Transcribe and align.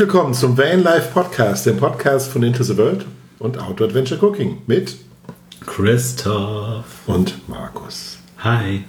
willkommen 0.00 0.32
zum 0.32 0.56
Van 0.56 0.82
Life 0.82 1.10
Podcast, 1.12 1.66
dem 1.66 1.76
Podcast 1.76 2.32
von 2.32 2.42
Into 2.42 2.62
the 2.62 2.74
World 2.78 3.04
und 3.38 3.58
Outdoor 3.58 3.88
Adventure 3.88 4.18
Cooking 4.18 4.62
mit 4.66 4.96
Christoph 5.66 6.86
und 7.06 7.46
Markus. 7.50 8.16
Hi. 8.38 8.84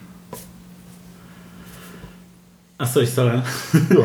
Achso, 2.77 3.01
ich 3.01 3.11
soll. 3.11 3.43
Ja. 3.89 4.03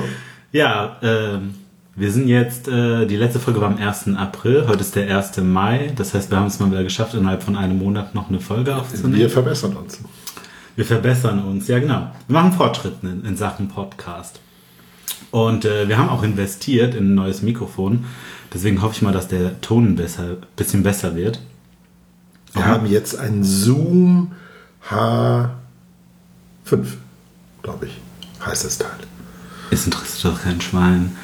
ja, 0.50 0.96
ähm, 1.00 1.54
wir 1.94 2.10
sind 2.10 2.26
jetzt, 2.26 2.66
äh, 2.66 3.06
die 3.06 3.16
letzte 3.16 3.38
Folge 3.38 3.60
war 3.60 3.68
am 3.68 3.78
1. 3.78 4.08
April, 4.16 4.64
heute 4.66 4.80
ist 4.80 4.96
der 4.96 5.16
1. 5.16 5.36
Mai. 5.42 5.92
Das 5.94 6.12
heißt, 6.12 6.28
wir 6.32 6.38
haben 6.38 6.48
es 6.48 6.58
mal 6.58 6.72
wieder 6.72 6.82
geschafft, 6.82 7.14
innerhalb 7.14 7.44
von 7.44 7.54
einem 7.54 7.78
Monat 7.78 8.16
noch 8.16 8.30
eine 8.30 8.40
Folge 8.40 8.74
aufzunehmen. 8.74 9.14
Wir 9.14 9.30
verbessern 9.30 9.76
uns. 9.76 10.00
Wir 10.74 10.84
verbessern 10.84 11.44
uns, 11.44 11.68
ja 11.68 11.78
genau. 11.78 12.10
Wir 12.26 12.34
machen 12.34 12.50
Fortschritte 12.50 13.06
in, 13.06 13.24
in 13.24 13.36
Sachen 13.36 13.68
Podcast. 13.68 14.40
Und 15.36 15.66
äh, 15.66 15.86
wir 15.86 15.98
haben 15.98 16.08
auch 16.08 16.22
investiert 16.22 16.94
in 16.94 17.10
ein 17.10 17.14
neues 17.14 17.42
Mikrofon. 17.42 18.06
Deswegen 18.54 18.80
hoffe 18.80 18.94
ich 18.94 19.02
mal, 19.02 19.12
dass 19.12 19.28
der 19.28 19.60
Ton 19.60 19.94
besser, 19.94 20.38
bisschen 20.56 20.82
besser 20.82 21.14
wird. 21.14 21.40
Wir 22.54 22.62
Ja. 22.62 22.68
haben 22.68 22.86
jetzt 22.86 23.18
ein 23.18 23.44
Zoom 23.44 24.32
H5, 24.88 25.50
glaube 27.62 27.84
ich, 27.84 28.00
heißt 28.46 28.64
das 28.64 28.78
Teil. 28.78 28.96
Es 29.70 29.84
interessiert 29.84 30.32
doch 30.32 30.40
kein 30.42 30.62
Schwein. 30.62 31.14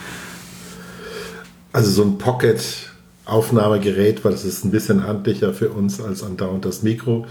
Also 1.72 1.90
so 1.90 2.02
ein 2.02 2.18
Pocket-Aufnahmegerät, 2.18 4.26
weil 4.26 4.32
das 4.32 4.44
ist 4.44 4.62
ein 4.66 4.72
bisschen 4.72 5.06
handlicher 5.06 5.54
für 5.54 5.70
uns 5.70 6.02
als 6.02 6.22
andauernd 6.22 6.66
das 6.66 6.82
Mikro. 6.82 7.24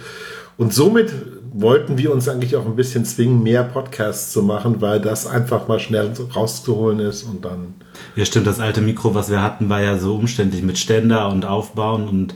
Und 0.57 0.73
somit 0.73 1.11
wollten 1.53 1.97
wir 1.97 2.13
uns 2.13 2.29
eigentlich 2.29 2.55
auch 2.55 2.65
ein 2.65 2.75
bisschen 2.77 3.03
zwingen, 3.05 3.43
mehr 3.43 3.63
Podcasts 3.63 4.31
zu 4.31 4.41
machen, 4.41 4.79
weil 4.79 5.01
das 5.01 5.27
einfach 5.27 5.67
mal 5.67 5.79
schnell 5.79 6.11
rauszuholen 6.35 6.99
ist 6.99 7.23
und 7.23 7.43
dann 7.43 7.73
Ja, 8.15 8.23
stimmt, 8.25 8.47
das 8.47 8.59
alte 8.59 8.81
Mikro, 8.81 9.13
was 9.15 9.29
wir 9.29 9.41
hatten, 9.41 9.67
war 9.69 9.81
ja 9.81 9.97
so 9.97 10.15
umständlich 10.15 10.63
mit 10.63 10.77
Ständer 10.77 11.27
und 11.29 11.45
Aufbauen 11.45 12.07
und 12.07 12.33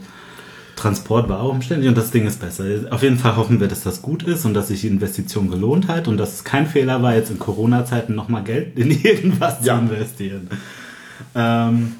Transport 0.76 1.30
war 1.30 1.40
auch 1.40 1.52
umständlich 1.52 1.88
und 1.88 1.96
das 1.96 2.10
Ding 2.10 2.26
ist 2.26 2.38
besser. 2.40 2.64
Auf 2.90 3.02
jeden 3.02 3.16
Fall 3.18 3.36
hoffen 3.36 3.60
wir, 3.60 3.68
dass 3.68 3.82
das 3.82 4.02
gut 4.02 4.22
ist 4.24 4.44
und 4.44 4.52
dass 4.52 4.68
sich 4.68 4.82
die 4.82 4.88
Investition 4.88 5.50
gelohnt 5.50 5.88
hat 5.88 6.06
und 6.08 6.18
dass 6.18 6.34
es 6.34 6.44
kein 6.44 6.66
Fehler 6.66 7.02
war, 7.02 7.14
jetzt 7.14 7.30
in 7.30 7.38
Corona-Zeiten 7.38 8.14
nochmal 8.14 8.44
Geld 8.44 8.78
in 8.78 8.90
irgendwas 9.02 9.64
Ja. 9.64 9.76
zu 9.78 9.84
investieren. 9.94 10.50
Ähm, 11.34 11.92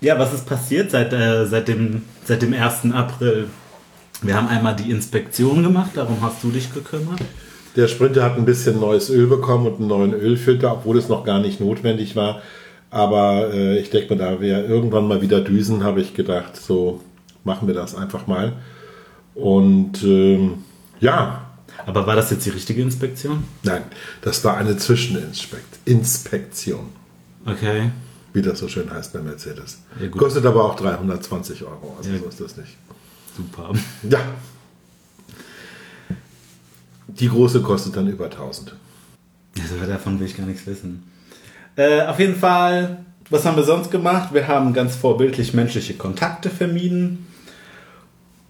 ja, 0.00 0.18
was 0.18 0.34
ist 0.34 0.46
passiert 0.46 0.90
seit, 0.90 1.12
äh, 1.12 1.46
seit, 1.46 1.68
dem, 1.68 2.02
seit 2.24 2.42
dem 2.42 2.52
1. 2.52 2.92
April? 2.92 3.46
Wir 4.22 4.36
haben 4.36 4.48
einmal 4.48 4.74
die 4.76 4.90
Inspektion 4.90 5.62
gemacht, 5.62 5.90
darum 5.94 6.18
hast 6.22 6.42
du 6.42 6.50
dich 6.50 6.72
gekümmert. 6.72 7.20
Der 7.76 7.88
Sprinter 7.88 8.22
hat 8.22 8.36
ein 8.38 8.44
bisschen 8.44 8.78
neues 8.80 9.10
Öl 9.10 9.26
bekommen 9.26 9.66
und 9.66 9.78
einen 9.80 9.88
neuen 9.88 10.14
Ölfilter, 10.14 10.72
obwohl 10.72 10.96
es 10.98 11.08
noch 11.08 11.24
gar 11.24 11.40
nicht 11.40 11.60
notwendig 11.60 12.14
war. 12.16 12.40
Aber 12.90 13.52
äh, 13.52 13.78
ich 13.80 13.90
denke 13.90 14.14
mal, 14.14 14.18
da 14.24 14.40
wir 14.40 14.66
irgendwann 14.68 15.08
mal 15.08 15.20
wieder 15.20 15.40
düsen, 15.40 15.82
habe 15.82 16.00
ich 16.00 16.14
gedacht, 16.14 16.56
so 16.56 17.00
machen 17.42 17.66
wir 17.66 17.74
das 17.74 17.96
einfach 17.96 18.28
mal. 18.28 18.52
Und 19.34 20.02
ähm, 20.04 20.58
ja, 21.00 21.40
Aber 21.86 22.06
war 22.06 22.14
das 22.14 22.30
jetzt 22.30 22.46
die 22.46 22.50
richtige 22.50 22.80
Inspektion? 22.82 23.42
nein, 23.64 23.82
das 24.22 24.44
war 24.44 24.56
eine 24.56 24.76
Zwischeninspektion, 24.76 26.84
Okay. 27.44 27.90
wie 28.32 28.42
das 28.42 28.60
so 28.60 28.68
schön 28.68 28.88
heißt 28.90 29.12
bei 29.12 29.18
Mercedes. 29.18 29.82
Ja. 30.00 30.06
Kostet 30.08 30.46
aber 30.46 30.64
auch 30.64 30.76
320 30.76 31.64
Euro, 31.64 31.96
also 31.98 32.10
Ja. 32.10 32.18
so 32.20 32.26
ist 32.28 32.40
das 32.40 32.56
nicht. 32.56 32.76
Super. 33.36 33.72
Ja. 34.08 34.20
Die 37.06 37.28
große 37.28 37.60
kostet 37.62 37.96
dann 37.96 38.08
über 38.08 38.24
1000. 38.24 38.74
Also 39.60 39.86
davon 39.86 40.18
will 40.18 40.26
ich 40.26 40.36
gar 40.36 40.46
nichts 40.46 40.66
wissen. 40.66 41.04
Äh, 41.76 42.02
auf 42.06 42.18
jeden 42.18 42.36
Fall, 42.36 43.04
was 43.30 43.44
haben 43.44 43.56
wir 43.56 43.62
sonst 43.62 43.90
gemacht? 43.90 44.32
Wir 44.34 44.48
haben 44.48 44.72
ganz 44.72 44.96
vorbildlich 44.96 45.54
menschliche 45.54 45.94
Kontakte 45.94 46.50
vermieden. 46.50 47.26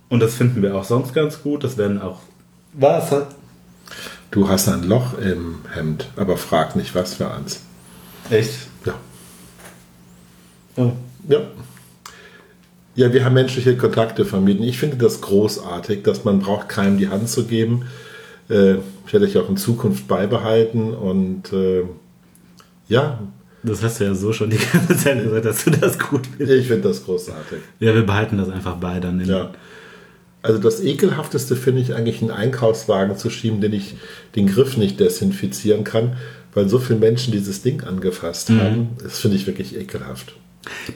Und 0.08 0.20
das 0.20 0.34
finden 0.34 0.62
wir 0.62 0.74
auch 0.76 0.84
sonst 0.84 1.12
ganz 1.12 1.42
gut. 1.42 1.64
Das 1.64 1.76
werden 1.76 2.00
auch. 2.00 2.20
Was? 2.72 3.14
Du 4.30 4.48
hast 4.48 4.68
ein 4.68 4.84
Loch 4.84 5.18
im 5.18 5.60
Hemd, 5.72 6.08
aber 6.16 6.36
frag 6.36 6.74
nicht, 6.76 6.94
was 6.94 7.14
für 7.14 7.30
eins. 7.30 7.60
Echt? 8.30 8.52
Ja. 8.84 8.94
Oh. 10.76 10.92
Ja. 11.28 11.40
Ja, 12.96 13.12
wir 13.12 13.24
haben 13.24 13.34
menschliche 13.34 13.76
Kontakte 13.76 14.24
vermieden. 14.24 14.64
Ich 14.64 14.78
finde 14.78 14.96
das 14.96 15.20
großartig, 15.20 16.02
dass 16.02 16.24
man 16.24 16.38
braucht 16.38 16.68
keinem 16.68 16.96
die 16.98 17.08
Hand 17.08 17.28
zu 17.28 17.44
geben. 17.44 17.86
Äh, 18.48 18.76
werde 19.10 19.26
ich 19.26 19.38
auch 19.38 19.48
in 19.48 19.56
Zukunft 19.56 20.06
beibehalten 20.06 20.92
und 20.92 21.52
äh, 21.52 21.82
ja, 22.88 23.20
Das 23.62 23.82
hast 23.82 24.00
du 24.00 24.04
ja 24.04 24.14
so 24.14 24.32
schon 24.32 24.50
die 24.50 24.58
ganze 24.72 24.96
Zeit 24.96 25.22
gesagt, 25.22 25.44
dass 25.44 25.64
du 25.64 25.70
das 25.70 25.98
gut 25.98 26.26
findest. 26.26 26.60
ich 26.60 26.66
finde 26.68 26.88
das 26.88 27.04
großartig. 27.04 27.58
Ja, 27.80 27.94
wir 27.94 28.04
behalten 28.04 28.36
das 28.38 28.50
einfach 28.50 28.76
bei 28.76 29.00
dann. 29.00 29.24
Ja. 29.24 29.50
Also 30.42 30.58
das 30.58 30.82
ekelhafteste 30.82 31.56
finde 31.56 31.80
ich 31.80 31.94
eigentlich 31.94 32.20
einen 32.20 32.30
Einkaufswagen 32.30 33.16
zu 33.16 33.30
schieben, 33.30 33.62
den 33.62 33.72
ich 33.72 33.96
den 34.36 34.46
Griff 34.46 34.76
nicht 34.76 35.00
desinfizieren 35.00 35.84
kann, 35.84 36.16
weil 36.52 36.68
so 36.68 36.78
viele 36.78 36.98
Menschen 36.98 37.32
dieses 37.32 37.62
Ding 37.62 37.82
angefasst 37.82 38.50
haben. 38.50 38.90
Das 39.02 39.18
finde 39.20 39.38
ich 39.38 39.46
wirklich 39.46 39.74
ekelhaft. 39.74 40.34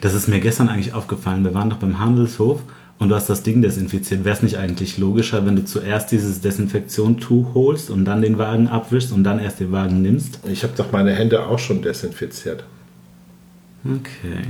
Das 0.01 0.13
ist 0.13 0.27
mir 0.27 0.39
gestern 0.39 0.69
eigentlich 0.69 0.93
aufgefallen. 0.93 1.43
Wir 1.43 1.53
waren 1.53 1.69
doch 1.69 1.77
beim 1.77 1.99
Handelshof 1.99 2.61
und 2.99 3.09
du 3.09 3.15
hast 3.15 3.29
das 3.29 3.43
Ding 3.43 3.61
desinfiziert. 3.61 4.25
Wäre 4.25 4.35
es 4.35 4.43
nicht 4.43 4.57
eigentlich 4.57 4.97
logischer, 4.97 5.45
wenn 5.45 5.55
du 5.55 5.65
zuerst 5.65 6.11
dieses 6.11 6.41
Desinfektionstuch 6.41 7.53
holst 7.53 7.89
und 7.89 8.05
dann 8.05 8.21
den 8.21 8.37
Wagen 8.37 8.67
abwischst 8.67 9.11
und 9.11 9.23
dann 9.23 9.39
erst 9.39 9.59
den 9.59 9.71
Wagen 9.71 10.01
nimmst? 10.01 10.39
Ich 10.47 10.63
habe 10.63 10.73
doch 10.75 10.91
meine 10.91 11.13
Hände 11.13 11.45
auch 11.45 11.59
schon 11.59 11.81
desinfiziert. 11.81 12.63
Okay. 13.85 14.43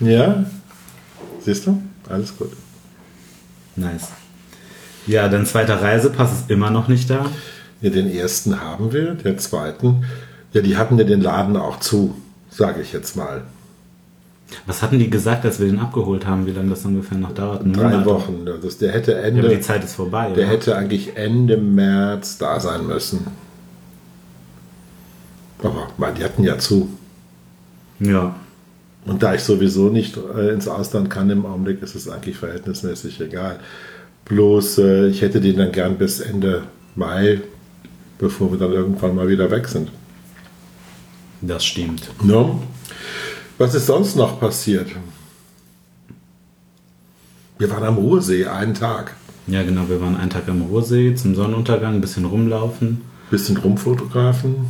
Ja, 0.00 0.44
siehst 1.40 1.66
du? 1.66 1.82
Alles 2.08 2.36
gut. 2.36 2.52
Nice. 3.74 4.08
Ja, 5.06 5.28
dein 5.28 5.46
zweiter 5.46 5.82
Reisepass 5.82 6.32
ist 6.32 6.50
immer 6.50 6.70
noch 6.70 6.88
nicht 6.88 7.10
da. 7.10 7.26
Ja, 7.80 7.90
den 7.90 8.10
ersten 8.10 8.60
haben 8.60 8.92
wir, 8.92 9.14
den 9.14 9.38
zweiten. 9.38 10.04
Ja, 10.52 10.62
die 10.62 10.76
hatten 10.76 10.98
ja 10.98 11.04
den 11.04 11.20
Laden 11.20 11.56
auch 11.56 11.80
zu, 11.80 12.16
sage 12.48 12.80
ich 12.82 12.92
jetzt 12.92 13.16
mal. 13.16 13.42
Was 14.66 14.82
hatten 14.82 14.98
die 14.98 15.10
gesagt, 15.10 15.44
als 15.44 15.58
wir 15.58 15.66
den 15.66 15.78
abgeholt 15.80 16.26
haben, 16.26 16.46
wie 16.46 16.52
lange 16.52 16.70
das 16.70 16.84
ungefähr 16.84 17.18
noch 17.18 17.32
dauert? 17.34 17.64
Ein 17.64 17.72
Drei 17.72 17.90
Monat? 17.90 18.06
Wochen. 18.06 18.46
Das, 18.62 18.78
der 18.78 18.92
hätte 18.92 19.12
Ja, 19.12 19.18
aber 19.18 19.26
Ende, 19.26 19.48
die 19.48 19.60
Zeit 19.60 19.82
ist 19.84 19.94
vorbei. 19.94 20.30
der 20.30 20.44
oder? 20.44 20.52
hätte 20.54 20.76
eigentlich 20.76 21.16
Ende 21.16 21.56
März 21.56 22.38
da 22.38 22.60
sein 22.60 22.86
müssen. 22.86 23.26
Aber 25.62 25.88
man, 25.96 26.14
die 26.14 26.22
hatten 26.24 26.44
ja 26.44 26.58
zu. 26.58 26.88
Ja. 27.98 28.36
Und 29.04 29.22
da 29.22 29.34
ich 29.34 29.42
sowieso 29.42 29.88
nicht 29.88 30.16
äh, 30.16 30.52
ins 30.52 30.68
Ausland 30.68 31.10
kann 31.10 31.30
im 31.30 31.46
Augenblick, 31.46 31.82
ist 31.82 31.94
es 31.94 32.08
eigentlich 32.08 32.36
verhältnismäßig 32.36 33.20
egal. 33.20 33.58
Bloß, 34.26 34.78
äh, 34.78 35.06
ich 35.08 35.22
hätte 35.22 35.40
den 35.40 35.56
dann 35.56 35.72
gern 35.72 35.96
bis 35.96 36.20
Ende 36.20 36.64
Mai, 36.94 37.40
bevor 38.18 38.50
wir 38.50 38.58
dann 38.58 38.72
irgendwann 38.72 39.14
mal 39.14 39.28
wieder 39.28 39.50
weg 39.50 39.68
sind. 39.68 39.90
Das 41.40 41.64
stimmt. 41.64 42.10
No? 42.22 42.62
Was 43.58 43.74
ist 43.74 43.86
sonst 43.86 44.16
noch 44.16 44.38
passiert? 44.38 44.88
Wir 47.58 47.70
waren 47.70 47.84
am 47.84 47.96
Ruhrsee 47.96 48.46
einen 48.46 48.74
Tag. 48.74 49.16
Ja, 49.46 49.62
genau. 49.62 49.88
Wir 49.88 50.00
waren 50.00 50.16
einen 50.16 50.28
Tag 50.28 50.46
am 50.48 50.60
Ruhrsee 50.62 51.14
zum 51.14 51.34
Sonnenuntergang, 51.34 51.94
ein 51.94 52.00
bisschen 52.02 52.26
rumlaufen. 52.26 53.00
Bisschen 53.30 53.56
rumfotografen. 53.56 54.66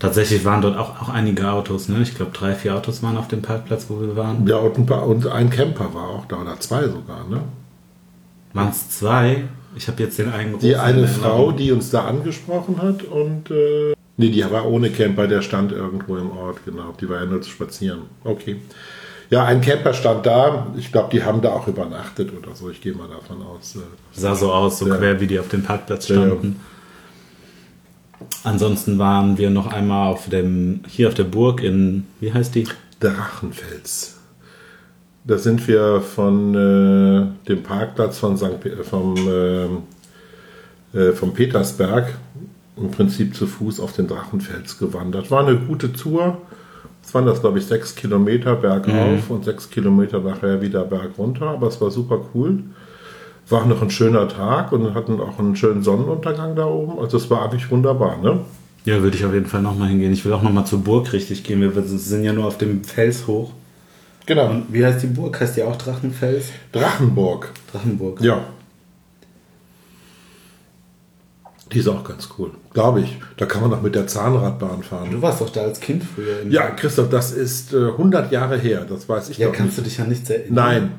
Tatsächlich 0.00 0.44
waren 0.44 0.60
dort 0.60 0.76
auch, 0.76 1.00
auch 1.00 1.08
einige 1.10 1.50
Autos. 1.52 1.88
Ne? 1.88 2.00
Ich 2.02 2.16
glaube, 2.16 2.32
drei, 2.32 2.54
vier 2.54 2.74
Autos 2.74 3.02
waren 3.02 3.16
auf 3.16 3.28
dem 3.28 3.42
Parkplatz, 3.42 3.86
wo 3.88 4.00
wir 4.00 4.16
waren. 4.16 4.44
Ja, 4.46 4.56
und 4.56 4.76
ein, 4.76 4.86
paar, 4.86 5.06
und 5.06 5.26
ein 5.28 5.50
Camper 5.50 5.94
war 5.94 6.08
auch 6.08 6.24
da, 6.26 6.40
oder 6.40 6.58
zwei 6.58 6.88
sogar. 6.88 7.28
Ne? 7.28 7.42
Waren 8.54 8.70
es 8.70 8.90
zwei? 8.90 9.44
Ich 9.76 9.86
habe 9.86 10.02
jetzt 10.02 10.18
den 10.18 10.32
einen 10.32 10.58
Die 10.58 10.74
eine 10.74 11.02
in 11.02 11.08
Frau, 11.08 11.52
die 11.52 11.70
uns 11.70 11.90
da 11.90 12.06
angesprochen 12.06 12.82
hat 12.82 13.04
und... 13.04 13.52
Äh, 13.52 13.94
nee, 14.20 14.30
die 14.30 14.44
war 14.50 14.66
ohne 14.66 14.90
Camper, 14.90 15.26
der 15.26 15.42
stand 15.42 15.72
irgendwo 15.72 16.16
im 16.16 16.30
Ort, 16.30 16.58
genau. 16.64 16.94
Die 17.00 17.08
war 17.08 17.20
ja 17.20 17.26
nur 17.26 17.42
zu 17.42 17.50
spazieren. 17.50 18.02
Okay. 18.24 18.56
Ja, 19.30 19.44
ein 19.44 19.60
Camper 19.60 19.92
stand 19.94 20.26
da. 20.26 20.66
Ich 20.76 20.90
glaube, 20.92 21.08
die 21.12 21.22
haben 21.22 21.40
da 21.40 21.50
auch 21.50 21.66
übernachtet 21.68 22.30
oder 22.36 22.54
so. 22.54 22.68
Ich 22.70 22.80
gehe 22.80 22.92
mal 22.94 23.08
davon 23.08 23.42
aus. 23.42 23.76
äh, 23.76 23.80
Sah 24.12 24.34
so 24.34 24.52
aus, 24.52 24.78
so 24.80 24.88
Ja. 24.88 24.96
quer 24.96 25.20
wie 25.20 25.26
die 25.26 25.38
auf 25.38 25.48
dem 25.48 25.62
Parkplatz 25.62 26.08
Ja, 26.08 26.16
ja. 26.16 26.26
standen. 26.26 26.60
Ansonsten 28.44 28.98
waren 28.98 29.38
wir 29.38 29.50
noch 29.50 29.72
einmal 29.72 30.08
auf 30.12 30.28
dem, 30.28 30.80
hier 30.88 31.08
auf 31.08 31.14
der 31.14 31.24
Burg 31.24 31.62
in, 31.62 32.06
wie 32.20 32.32
heißt 32.32 32.54
die? 32.54 32.66
Drachenfels. 33.00 34.16
Da 35.24 35.38
sind 35.38 35.66
wir 35.68 36.00
von 36.02 36.54
äh, 36.54 37.46
dem 37.48 37.62
Parkplatz 37.62 38.18
von 38.18 38.36
St. 38.36 38.60
Pe- 38.60 38.82
vom, 38.84 39.14
ähm, 39.16 39.78
äh, 40.92 41.12
vom 41.12 41.32
Petersberg 41.32 42.14
im 42.76 42.90
Prinzip 42.90 43.34
zu 43.34 43.46
Fuß 43.46 43.80
auf 43.80 43.92
den 43.92 44.08
Drachenfels 44.08 44.78
gewandert. 44.78 45.30
War 45.30 45.46
eine 45.46 45.58
gute 45.58 45.92
Tour. 45.92 46.38
Es 47.02 47.14
waren 47.14 47.26
das, 47.26 47.40
glaube 47.40 47.58
ich, 47.58 47.66
sechs 47.66 47.94
Kilometer 47.94 48.56
bergauf 48.56 49.30
und 49.30 49.44
sechs 49.44 49.70
Kilometer 49.70 50.20
nachher 50.20 50.60
wieder 50.60 50.84
bergunter, 50.84 51.48
aber 51.48 51.68
es 51.68 51.80
war 51.80 51.90
super 51.90 52.20
cool. 52.34 52.62
War 53.48 53.66
noch 53.66 53.82
ein 53.82 53.90
schöner 53.90 54.28
Tag 54.28 54.70
und 54.72 54.94
hatten 54.94 55.20
auch 55.20 55.38
einen 55.38 55.56
schönen 55.56 55.82
Sonnenuntergang 55.82 56.54
da 56.54 56.66
oben. 56.66 56.98
Also 57.00 57.16
es 57.16 57.28
war 57.30 57.42
eigentlich 57.42 57.70
wunderbar, 57.70 58.18
ne? 58.18 58.40
Ja, 58.84 59.02
würde 59.02 59.16
ich 59.16 59.24
auf 59.24 59.34
jeden 59.34 59.46
Fall 59.46 59.60
nochmal 59.60 59.88
hingehen. 59.88 60.12
Ich 60.12 60.24
will 60.24 60.32
auch 60.32 60.42
nochmal 60.42 60.66
zur 60.66 60.80
Burg 60.80 61.12
richtig 61.12 61.42
gehen. 61.42 61.60
Wir 61.60 61.82
sind 61.82 62.22
ja 62.22 62.32
nur 62.32 62.46
auf 62.46 62.58
dem 62.58 62.84
Fels 62.84 63.26
hoch. 63.26 63.52
Genau. 64.26 64.50
Und 64.50 64.72
wie 64.72 64.84
heißt 64.84 65.02
die 65.02 65.08
Burg? 65.08 65.40
Heißt 65.40 65.56
die 65.56 65.62
auch 65.62 65.76
Drachenfels? 65.76 66.46
Drachenburg. 66.72 67.50
Drachenburg. 67.72 68.20
Ja. 68.20 68.44
Die 71.72 71.78
ist 71.78 71.88
auch 71.88 72.02
ganz 72.02 72.28
cool. 72.38 72.50
Glaube 72.74 73.00
ich. 73.00 73.18
Da 73.36 73.46
kann 73.46 73.60
man 73.62 73.70
noch 73.70 73.80
mit 73.82 73.94
der 73.94 74.06
Zahnradbahn 74.06 74.82
fahren. 74.82 75.10
Du 75.10 75.22
warst 75.22 75.40
doch 75.40 75.50
da 75.50 75.60
als 75.62 75.78
Kind 75.80 76.02
früher. 76.02 76.42
in- 76.42 76.50
Ja, 76.50 76.70
Christoph, 76.70 77.08
das 77.10 77.30
ist 77.32 77.72
äh, 77.72 77.76
100 77.92 78.32
Jahre 78.32 78.58
her. 78.58 78.84
Das 78.88 79.08
weiß 79.08 79.30
ich 79.30 79.38
Ja, 79.38 79.48
kannst 79.50 79.62
nicht. 79.62 79.78
du 79.78 79.82
dich 79.82 79.98
ja 79.98 80.04
nicht 80.04 80.26
sehr 80.26 80.40
erinnern? 80.42 80.54
Nein. 80.54 80.90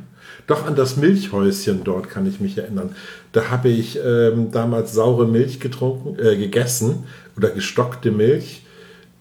Doch 0.47 0.65
an 0.65 0.75
das 0.75 0.95
Milchhäuschen 0.97 1.81
dort 1.83 2.09
kann 2.09 2.25
ich 2.25 2.39
mich 2.39 2.57
erinnern. 2.57 2.91
Da 3.33 3.49
habe 3.51 3.69
ich 3.69 3.99
ähm, 4.03 4.51
damals 4.51 4.93
saure 4.93 5.27
Milch 5.27 5.59
getrunken, 5.59 6.17
äh, 6.19 6.35
gegessen 6.37 7.03
oder 7.37 7.49
gestockte 7.49 8.11
Milch, 8.11 8.65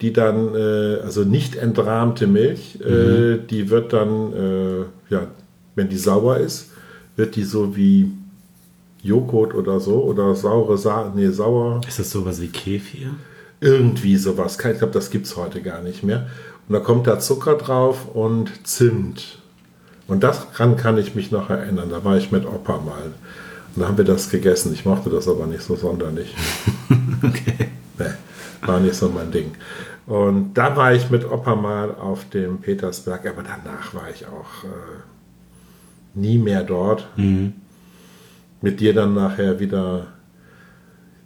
die 0.01 0.13
dann, 0.13 0.55
äh, 0.55 1.01
also 1.03 1.25
nicht 1.25 1.57
entrahmte 1.57 2.27
Milch, 2.27 2.79
äh, 2.81 3.39
die 3.51 3.69
wird 3.71 3.93
dann, 3.93 4.33
äh, 4.33 4.79
ja, 5.13 5.27
wenn 5.75 5.89
die 5.89 5.99
sauer 5.99 6.39
ist, 6.39 6.71
wird 7.17 7.37
die 7.37 7.45
so 7.45 7.77
wie 7.77 8.11
Joghurt 9.03 9.55
oder 9.55 9.81
so 9.81 10.03
oder 10.03 10.35
saure 10.35 10.77
Sa 10.79 11.13
nee, 11.15 11.29
sauer, 11.31 11.81
Ist 11.87 11.99
das 11.99 12.11
sowas 12.11 12.41
wie 12.41 12.49
Kefir? 12.49 13.11
irgendwie 13.61 14.17
sowas. 14.17 14.57
Ich 14.57 14.79
glaube, 14.79 14.93
das 14.93 15.11
gibt 15.11 15.27
es 15.27 15.37
heute 15.37 15.61
gar 15.61 15.83
nicht 15.83 16.03
mehr. 16.03 16.27
Und 16.69 16.75
da 16.75 16.81
kommt 16.81 17.07
da 17.07 17.19
Zucker 17.19 17.57
drauf 17.57 18.07
und 18.15 18.67
Zimt. 18.67 19.39
Und 20.09 20.23
daran 20.25 20.77
kann 20.77 20.97
ich 20.99 21.15
mich 21.15 21.31
noch 21.31 21.51
erinnern. 21.51 21.91
Da 21.91 22.03
war 22.05 22.17
ich 22.17 22.33
mit 22.33 22.47
Opa 22.47 22.79
mal. 22.79 23.13
Und 23.75 23.83
da 23.83 23.87
haben 23.89 23.99
wir 23.99 24.05
das 24.05 24.31
gegessen. 24.31 24.73
Ich 24.73 24.85
mochte 24.87 25.11
das 25.11 25.29
aber 25.29 25.47
nicht 25.47 25.63
so 25.63 25.77
sonderlich. 25.77 26.35
Okay. 27.23 27.69
Nee, 27.99 28.07
war 28.67 28.81
nicht 28.81 28.95
so 28.95 29.11
mein 29.11 29.31
Ding. 29.31 29.51
Und 30.07 30.55
da 30.55 30.75
war 30.75 30.95
ich 30.95 31.11
mit 31.11 31.31
Opa 31.31 31.55
mal 31.55 31.95
auf 31.95 32.31
dem 32.31 32.59
Petersberg, 32.63 33.27
aber 33.27 33.43
danach 33.43 33.93
war 33.93 34.09
ich 34.09 34.25
auch 34.27 34.65
äh, 34.65 36.19
nie 36.19 36.39
mehr 36.39 36.65
dort. 36.65 37.07
Mit 38.63 38.81
dir 38.81 38.95
dann 38.95 39.15
nachher 39.15 39.59
wieder. 39.61 40.07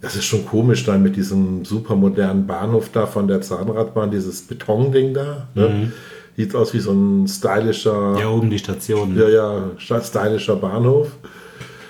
Das 0.00 0.16
ist 0.16 0.24
schon 0.26 0.44
komisch 0.44 0.84
dann 0.84 1.02
mit 1.02 1.16
diesem 1.16 1.64
supermodernen 1.64 2.46
Bahnhof 2.46 2.90
da 2.92 3.06
von 3.06 3.26
der 3.26 3.40
Zahnradbahn, 3.40 4.10
dieses 4.10 4.42
Betonding 4.42 5.14
da. 5.14 5.48
Ne? 5.54 5.92
Sieht 6.36 6.54
aus 6.54 6.74
wie 6.74 6.80
so 6.80 6.92
ein 6.92 7.26
stylischer, 7.26 8.18
Ja, 8.20 8.28
oben 8.28 8.50
die 8.50 8.58
Station. 8.58 9.16
ja, 9.16 9.28
ja, 9.28 9.70
stylischer 9.78 10.56
Bahnhof. 10.56 11.12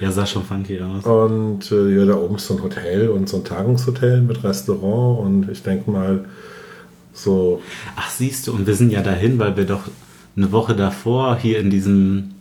Ja, 0.01 0.13
sah 0.13 0.27
schon 0.27 0.45
funky 0.45 0.81
aus. 0.81 1.05
Und 1.05 1.73
äh, 1.73 1.97
ja, 1.97 2.05
da 2.05 2.17
oben 2.17 2.37
ist 2.37 2.47
so 2.47 2.55
ein 2.57 2.63
Hotel 2.63 3.09
und 3.09 3.29
so 3.29 3.39
ein 3.39 3.45
Tagungshotel 3.45 4.21
mit 4.23 4.45
Restaurant 4.45 5.21
und 5.21 5.51
ich 5.51 5.63
denke 5.63 5.91
mal, 5.91 6.25
so, 7.13 7.63
Ach, 7.97 8.11
siehst 8.11 8.47
du, 8.47 8.53
und 8.53 8.67
wir 8.67 8.75
sind 8.75 8.91
ja 8.91 9.03
dahin, 9.03 9.39
weil 9.39 9.57
wir 9.57 9.65
doch 9.65 9.83
eine 10.37 10.53
Woche 10.53 10.75
davor 10.75 11.37
hier 11.37 11.59
in 11.61 11.71
diesem, 11.71 12.33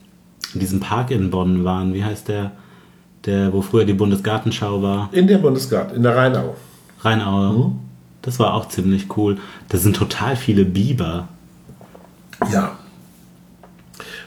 in 0.54 0.60
diesem 0.60 0.80
Park 0.80 1.10
in 1.12 1.30
Bonn 1.30 1.64
waren. 1.64 1.94
Wie 1.94 2.04
heißt 2.04 2.28
der? 2.28 2.52
Der, 3.26 3.54
wo 3.54 3.62
früher 3.62 3.86
die 3.86 3.94
Bundesgartenschau 3.94 4.82
war. 4.82 5.10
in 5.14 5.28
der 5.28 5.38
Bundesgard, 5.38 5.94
in 5.96 6.04
der 6.04 6.16
Rheinau. 6.16 6.56
Rheinau. 7.02 7.74
Das 8.22 8.40
war 8.40 8.54
auch 8.54 8.68
ziemlich 8.68 9.16
cool. 9.18 9.38
Da 9.70 9.78
sind 9.78 9.96
total 9.96 10.36
viele 10.36 10.66
Biber. 10.66 11.28
Ja. 12.52 12.78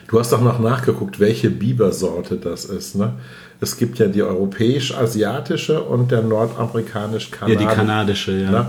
Du 0.07 0.19
hast 0.19 0.31
doch 0.31 0.41
noch 0.41 0.59
nachgeguckt, 0.59 1.19
welche 1.19 1.49
Bibersorte 1.49 2.37
das 2.37 2.65
ist, 2.65 2.95
ne? 2.95 3.13
Es 3.59 3.75
gibt 3.77 3.97
ja 3.97 4.05
die 4.07 4.21
europäisch-asiatische 4.21 5.81
und 5.81 6.11
der 6.11 6.19
Ja, 6.21 6.25
nordamerikanisch-kanadische. 6.27 7.57
die 7.67 7.75
kanadische, 7.75 8.31
ja. 8.39 8.51
Ne? 8.51 8.65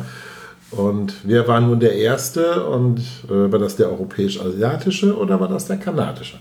Und 0.71 1.15
wer 1.25 1.47
war 1.47 1.61
nun 1.61 1.79
der 1.81 1.93
Erste 1.95 2.65
und 2.67 2.99
äh, 3.31 3.53
war 3.53 3.59
das 3.59 3.77
der 3.77 3.89
europäisch-asiatische 3.91 5.17
oder 5.17 5.39
war 5.41 5.49
das 5.49 5.67
der 5.67 5.77
kanadische? 5.77 6.39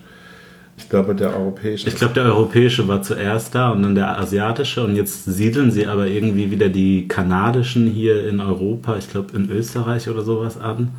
Ich 0.78 0.90
glaube, 0.90 1.16
der 1.16 1.36
europäische. 1.36 1.88
Ich 1.90 1.96
glaube, 1.96 2.14
der 2.14 2.26
europäische 2.26 2.88
war 2.88 3.02
zuerst 3.02 3.56
da 3.56 3.72
und 3.72 3.82
dann 3.82 3.96
der 3.96 4.20
asiatische 4.20 4.84
und 4.84 4.96
jetzt 4.96 5.26
siedeln 5.26 5.72
sie 5.72 5.88
aber 5.88 6.06
irgendwie 6.08 6.52
wieder 6.52 6.70
die 6.70 7.08
kanadischen 7.08 7.88
hier 7.88 8.28
in 8.28 8.40
Europa, 8.40 8.96
ich 8.98 9.10
glaube 9.10 9.36
in 9.36 9.50
Österreich 9.50 10.08
oder 10.08 10.22
sowas 10.22 10.60
an. 10.60 10.92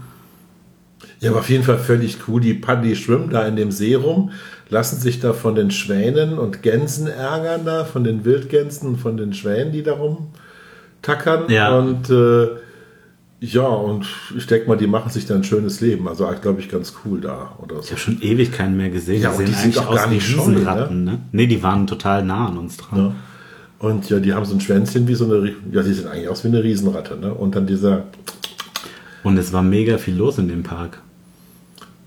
Ja, 1.20 1.30
aber 1.30 1.40
auf 1.40 1.50
jeden 1.50 1.62
Fall 1.64 1.78
völlig 1.78 2.18
cool. 2.26 2.40
Die, 2.40 2.60
die 2.60 2.96
schwimmen 2.96 3.30
da 3.30 3.46
in 3.46 3.56
dem 3.56 3.70
See 3.70 3.94
rum, 3.94 4.32
lassen 4.68 5.00
sich 5.00 5.20
da 5.20 5.32
von 5.32 5.54
den 5.54 5.70
Schwänen 5.70 6.38
und 6.38 6.62
Gänsen 6.62 7.06
ärgern 7.06 7.64
da, 7.64 7.84
von 7.84 8.04
den 8.04 8.24
Wildgänsen 8.24 8.88
und 8.88 8.96
von 8.98 9.16
den 9.16 9.32
Schwänen, 9.32 9.72
die 9.72 9.82
da 9.82 9.94
rumtackern. 9.94 11.50
Ja. 11.50 11.76
Und 11.76 12.10
äh, 12.10 12.48
ja, 13.40 13.66
und 13.66 14.06
ich 14.36 14.46
denke 14.46 14.68
mal, 14.68 14.76
die 14.76 14.88
machen 14.88 15.10
sich 15.10 15.26
da 15.26 15.36
ein 15.36 15.44
schönes 15.44 15.80
Leben. 15.80 16.08
Also 16.08 16.28
glaube 16.40 16.60
ich 16.60 16.68
ganz 16.68 16.94
cool 17.04 17.20
da 17.20 17.56
oder 17.62 17.76
so. 17.76 17.82
Ich 17.82 17.90
habe 17.90 18.00
schon 18.00 18.20
ewig 18.20 18.50
keinen 18.50 18.76
mehr 18.76 18.90
gesehen. 18.90 19.22
Ja, 19.22 19.30
die 19.30 19.36
sehen 19.36 19.46
die 19.46 19.52
sind 19.52 19.62
eigentlich 19.62 19.78
auch 19.78 19.90
aus 19.90 19.96
gar 19.96 20.06
nicht 20.08 20.26
scheu, 20.26 20.42
Riesenratten, 20.42 21.04
ne? 21.04 21.18
Nee, 21.30 21.46
die 21.46 21.62
waren 21.62 21.86
total 21.86 22.24
nah 22.24 22.48
an 22.48 22.58
uns 22.58 22.76
dran. 22.76 22.98
Ja. 22.98 23.14
Und 23.78 24.10
ja, 24.10 24.18
die 24.18 24.34
haben 24.34 24.44
so 24.44 24.54
ein 24.54 24.60
Schwänzchen 24.60 25.06
wie 25.06 25.14
so 25.14 25.24
eine, 25.24 25.54
ja, 25.70 25.82
die 25.82 25.92
sehen 25.92 26.08
eigentlich 26.08 26.28
aus 26.28 26.42
wie 26.42 26.48
eine 26.48 26.64
Riesenratte. 26.64 27.16
Ne? 27.16 27.32
Und 27.32 27.54
dann 27.54 27.66
dieser, 27.66 28.04
Und 29.22 29.36
es 29.36 29.52
war 29.52 29.62
mega 29.62 29.98
viel 29.98 30.16
los 30.16 30.38
in 30.38 30.48
dem 30.48 30.64
Park. 30.64 31.00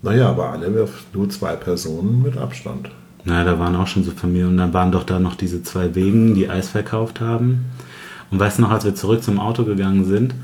naja, 0.02 0.28
aber 0.28 0.50
alle 0.50 0.86
nur 1.14 1.30
zwei 1.30 1.56
Personen 1.56 2.22
mit 2.22 2.36
Abstand. 2.36 2.90
Na, 3.24 3.44
da 3.44 3.58
waren 3.58 3.76
auch 3.76 3.86
schon 3.86 4.04
so 4.04 4.10
Familien 4.10 4.48
und 4.48 4.56
dann 4.58 4.74
waren 4.74 4.92
doch 4.92 5.04
da 5.04 5.18
noch 5.18 5.36
diese 5.36 5.62
zwei 5.62 5.94
Wegen, 5.94 6.34
die 6.34 6.50
Eis 6.50 6.68
verkauft 6.68 7.20
haben. 7.20 7.66
Und 8.30 8.38
weißt 8.40 8.58
du 8.58 8.62
noch, 8.62 8.70
als 8.70 8.84
wir 8.84 8.94
zurück 8.94 9.22
zum 9.22 9.38
Auto 9.38 9.64
gegangen 9.64 10.04
sind, 10.04 10.34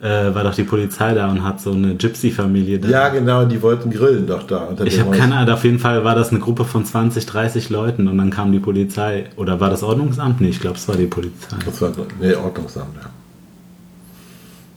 äh, 0.00 0.34
war 0.34 0.44
doch 0.44 0.54
die 0.54 0.64
Polizei 0.64 1.14
da 1.14 1.30
und 1.30 1.42
hat 1.42 1.60
so 1.60 1.72
eine 1.72 1.94
Gypsy-Familie 1.94 2.78
da. 2.78 2.88
Ja, 2.88 3.08
genau, 3.08 3.44
die 3.46 3.60
wollten 3.62 3.90
grillen 3.90 4.26
doch 4.26 4.42
da. 4.46 4.68
Ich 4.84 5.00
habe 5.00 5.16
keine 5.16 5.36
Ahnung, 5.36 5.54
auf 5.54 5.64
jeden 5.64 5.78
Fall 5.78 6.04
war 6.04 6.14
das 6.14 6.30
eine 6.30 6.40
Gruppe 6.40 6.64
von 6.64 6.84
20, 6.84 7.24
30 7.26 7.70
Leuten 7.70 8.06
und 8.08 8.18
dann 8.18 8.30
kam 8.30 8.52
die 8.52 8.58
Polizei. 8.58 9.24
Oder 9.36 9.58
war 9.60 9.70
das 9.70 9.82
Ordnungsamt? 9.82 10.40
Nee, 10.40 10.48
ich 10.50 10.60
glaube, 10.60 10.76
es 10.76 10.86
war 10.88 10.96
die 10.96 11.06
Polizei. 11.06 11.56
Das 11.64 11.80
war 11.80 11.92
nee, 12.20 12.34
Ordnungsamt, 12.34 12.94
ja. 13.02 13.10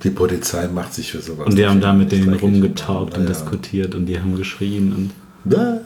Die 0.03 0.09
Polizei 0.11 0.67
macht 0.69 0.93
sich 0.93 1.11
für 1.11 1.19
sowas. 1.21 1.47
Und 1.47 1.57
die 1.57 1.67
haben 1.67 1.81
da 1.81 1.91
mit 1.91 2.13
denen 2.13 2.27
dreckig. 2.27 2.43
rumgetaubt 2.43 3.13
und 3.17 3.23
Naja. 3.25 3.33
diskutiert 3.35 3.95
und 3.95 4.05
die 4.05 4.17
haben 4.17 4.37
geschrien 4.37 4.93
und 4.93 5.11
Da. 5.43 5.81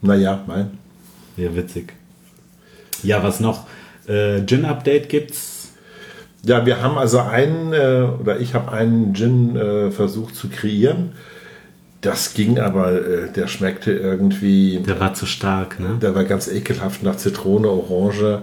Naja, 0.00 0.40
mein. 0.46 0.70
ja, 1.36 1.54
witzig. 1.56 1.92
Ja, 3.02 3.22
was 3.22 3.40
noch? 3.40 3.66
Äh, 4.06 4.42
Gin-Update 4.46 5.08
gibt's. 5.08 5.51
Ja, 6.44 6.66
wir 6.66 6.82
haben 6.82 6.98
also 6.98 7.20
einen, 7.20 7.72
äh, 7.72 8.06
oder 8.20 8.40
ich 8.40 8.54
habe 8.54 8.72
einen 8.72 9.14
Gin 9.14 9.56
äh, 9.56 9.90
versucht 9.90 10.34
zu 10.34 10.48
kreieren. 10.48 11.12
Das 12.00 12.34
ging 12.34 12.58
aber, 12.58 12.92
äh, 12.92 13.32
der 13.32 13.46
schmeckte 13.46 13.92
irgendwie, 13.92 14.80
Der 14.84 14.98
war 14.98 15.14
zu 15.14 15.24
stark, 15.24 15.78
ne? 15.78 15.98
der 16.02 16.16
war 16.16 16.24
ganz 16.24 16.48
ekelhaft 16.48 17.04
nach 17.04 17.16
Zitrone, 17.16 17.68
Orange, 17.68 18.42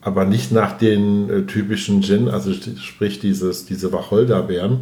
aber 0.00 0.24
nicht 0.24 0.50
nach 0.50 0.76
den 0.76 1.30
äh, 1.30 1.42
typischen 1.42 2.02
Gin, 2.02 2.28
also 2.28 2.52
sprich 2.52 3.20
dieses, 3.20 3.64
diese 3.64 3.92
Wacholderbeeren. 3.92 4.80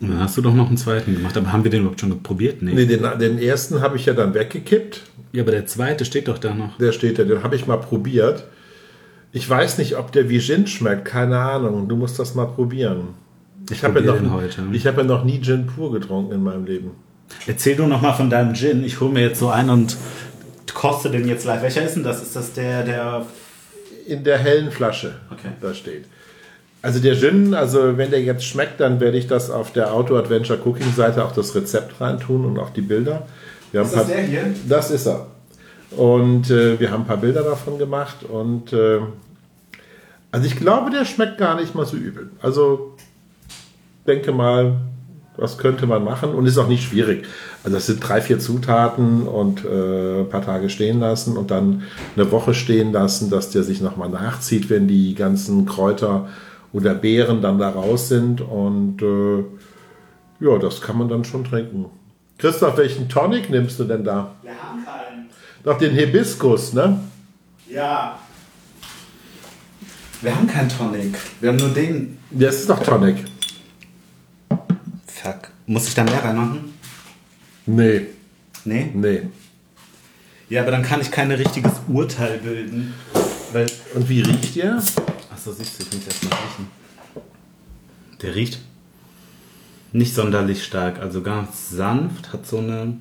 Dann 0.00 0.18
hast 0.18 0.36
du 0.36 0.42
doch 0.42 0.54
noch 0.54 0.68
einen 0.68 0.78
zweiten 0.78 1.14
gemacht. 1.14 1.36
Aber 1.36 1.52
haben 1.52 1.62
wir 1.62 1.70
den 1.70 1.82
überhaupt 1.82 2.00
schon 2.00 2.22
probiert? 2.22 2.62
Nee. 2.62 2.72
Nee, 2.74 2.86
den, 2.86 3.02
den 3.20 3.38
ersten 3.38 3.80
habe 3.80 3.96
ich 3.96 4.06
ja 4.06 4.14
dann 4.14 4.34
weggekippt. 4.34 5.02
Ja, 5.32 5.42
aber 5.42 5.52
der 5.52 5.66
zweite 5.66 6.04
steht 6.04 6.26
doch 6.26 6.38
da 6.38 6.54
noch. 6.54 6.78
Der 6.78 6.92
steht 6.92 7.18
da, 7.18 7.24
den 7.24 7.42
habe 7.42 7.54
ich 7.54 7.66
mal 7.66 7.76
probiert. 7.76 8.44
Ich 9.32 9.48
weiß 9.48 9.78
nicht, 9.78 9.96
ob 9.96 10.10
der 10.12 10.28
wie 10.28 10.40
Gin 10.40 10.66
schmeckt, 10.66 11.04
keine 11.04 11.38
Ahnung. 11.38 11.88
Du 11.88 11.96
musst 11.96 12.18
das 12.18 12.34
mal 12.34 12.46
probieren. 12.46 13.14
Ich 13.70 13.84
habe 13.84 14.00
ja, 14.00 14.14
noch- 14.14 14.42
ich 14.72 14.86
habe 14.86 15.02
ja 15.02 15.06
noch 15.06 15.24
nie 15.24 15.40
Gin 15.40 15.66
pur 15.66 15.92
getrunken 15.92 16.32
in 16.32 16.42
meinem 16.42 16.64
Leben. 16.64 16.90
Erzähl 17.46 17.76
du 17.76 17.86
noch 17.86 18.02
mal 18.02 18.12
von 18.12 18.28
deinem 18.28 18.54
Gin. 18.54 18.82
Ich 18.82 19.00
hole 19.00 19.12
mir 19.12 19.20
jetzt 19.22 19.38
so 19.38 19.50
einen 19.50 19.70
und 19.70 19.96
koste 20.74 21.10
den 21.10 21.28
jetzt 21.28 21.44
live. 21.44 21.62
Welcher 21.62 21.82
ist 21.82 21.94
denn 21.94 22.02
das? 22.02 22.22
Ist 22.22 22.34
das 22.34 22.52
der, 22.52 22.82
der... 22.82 23.26
In 24.06 24.24
der 24.24 24.38
hellen 24.38 24.72
Flasche, 24.72 25.14
Okay. 25.30 25.50
da 25.60 25.72
steht. 25.72 26.06
Also 26.82 26.98
der 26.98 27.14
Gin, 27.14 27.54
also 27.54 27.96
wenn 27.98 28.10
der 28.10 28.22
jetzt 28.22 28.44
schmeckt, 28.44 28.80
dann 28.80 28.98
werde 28.98 29.18
ich 29.18 29.26
das 29.28 29.50
auf 29.50 29.72
der 29.72 29.92
Auto 29.92 30.16
Adventure 30.16 30.58
Cooking 30.64 30.92
Seite 30.96 31.24
auch 31.24 31.32
das 31.32 31.54
Rezept 31.54 32.00
reintun 32.00 32.44
und 32.46 32.58
auch 32.58 32.70
die 32.70 32.80
Bilder. 32.80 33.26
Ist 33.72 33.94
das 33.94 34.06
der 34.08 34.22
hier? 34.22 34.46
Das 34.68 34.90
ist 34.90 35.06
er. 35.06 35.26
Und 35.90 36.50
äh, 36.50 36.78
wir 36.78 36.90
haben 36.90 37.02
ein 37.02 37.06
paar 37.06 37.16
Bilder 37.16 37.42
davon 37.42 37.78
gemacht 37.78 38.22
und 38.22 38.72
äh, 38.72 39.00
also 40.32 40.46
ich 40.46 40.56
glaube, 40.56 40.90
der 40.90 41.04
schmeckt 41.04 41.38
gar 41.38 41.56
nicht 41.56 41.74
mal 41.74 41.84
so 41.84 41.96
übel. 41.96 42.30
Also 42.40 42.94
denke 44.06 44.30
mal, 44.30 44.76
was 45.36 45.58
könnte 45.58 45.86
man 45.86 46.04
machen 46.04 46.34
und 46.34 46.46
ist 46.46 46.58
auch 46.58 46.68
nicht 46.68 46.84
schwierig. 46.84 47.26
Also 47.64 47.76
das 47.76 47.86
sind 47.86 48.00
drei, 48.00 48.20
vier 48.20 48.38
Zutaten 48.38 49.26
und 49.26 49.64
äh, 49.64 50.20
ein 50.20 50.28
paar 50.28 50.42
Tage 50.42 50.70
stehen 50.70 51.00
lassen 51.00 51.36
und 51.36 51.50
dann 51.50 51.82
eine 52.14 52.30
Woche 52.30 52.54
stehen 52.54 52.92
lassen, 52.92 53.30
dass 53.30 53.50
der 53.50 53.62
sich 53.62 53.80
nochmal 53.80 54.10
nachzieht, 54.10 54.70
wenn 54.70 54.86
die 54.86 55.14
ganzen 55.14 55.66
Kräuter 55.66 56.28
oder 56.72 56.94
Beeren 56.94 57.42
dann 57.42 57.58
da 57.58 57.70
raus 57.70 58.08
sind 58.08 58.40
und 58.40 59.02
äh, 59.02 59.44
ja, 60.44 60.58
das 60.58 60.80
kann 60.80 60.98
man 60.98 61.08
dann 61.08 61.24
schon 61.24 61.44
trinken. 61.44 61.86
Christoph, 62.38 62.76
welchen 62.78 63.08
Tonic 63.08 63.50
nimmst 63.50 63.78
du 63.80 63.84
denn 63.84 64.04
da? 64.04 64.34
Wir 64.42 64.52
haben 64.52 64.84
keinen. 64.84 65.09
Doch 65.62 65.78
den 65.78 65.94
Hibiskus, 65.94 66.72
ne? 66.72 67.00
Ja. 67.68 68.18
Wir 70.22 70.34
haben 70.34 70.46
keinen 70.46 70.68
Tonic. 70.68 71.14
Wir 71.40 71.50
haben 71.50 71.56
nur 71.56 71.68
den. 71.70 72.18
Das 72.30 72.56
ist 72.56 72.68
doch 72.70 72.82
Tonic. 72.82 73.24
Fuck. 75.06 75.50
Muss 75.66 75.88
ich 75.88 75.94
da 75.94 76.04
mehr 76.04 76.22
reinmachen? 76.24 76.72
Nee, 77.66 78.06
Nee? 78.64 78.90
nee. 78.94 79.22
Ja, 80.48 80.62
aber 80.62 80.72
dann 80.72 80.82
kann 80.82 81.00
ich 81.00 81.10
kein 81.10 81.30
richtiges 81.30 81.72
Urteil 81.88 82.38
bilden. 82.38 82.92
Weil. 83.52 83.66
Und 83.94 84.08
wie 84.08 84.20
riecht 84.22 84.56
der? 84.56 84.76
Achso, 85.32 85.52
siehst 85.52 85.78
du, 85.78 85.84
ich 85.84 85.92
muss 85.92 86.06
erstmal 86.06 86.32
riechen. 86.38 86.68
Der 88.22 88.34
riecht 88.34 88.58
nicht 89.92 90.14
sonderlich 90.14 90.64
stark, 90.64 90.98
also 91.00 91.22
ganz 91.22 91.70
sanft, 91.70 92.32
hat 92.32 92.46
so 92.46 92.58
eine 92.58 92.96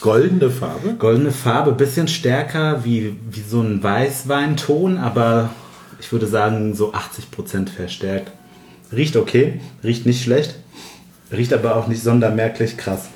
Goldene 0.00 0.50
Farbe? 0.50 0.94
goldene 0.98 1.30
Farbe, 1.32 1.72
bisschen 1.72 2.08
stärker 2.08 2.84
wie, 2.84 3.16
wie 3.30 3.40
so 3.40 3.60
ein 3.60 3.82
Weißweinton, 3.82 4.98
aber 4.98 5.50
ich 6.00 6.12
würde 6.12 6.26
sagen 6.26 6.74
so 6.74 6.92
80% 6.92 7.68
verstärkt. 7.68 8.30
Riecht 8.92 9.16
okay, 9.16 9.60
riecht 9.82 10.06
nicht 10.06 10.22
schlecht, 10.22 10.56
riecht 11.32 11.52
aber 11.52 11.76
auch 11.76 11.88
nicht 11.88 12.02
sondermerklich 12.02 12.76
krass. 12.76 13.08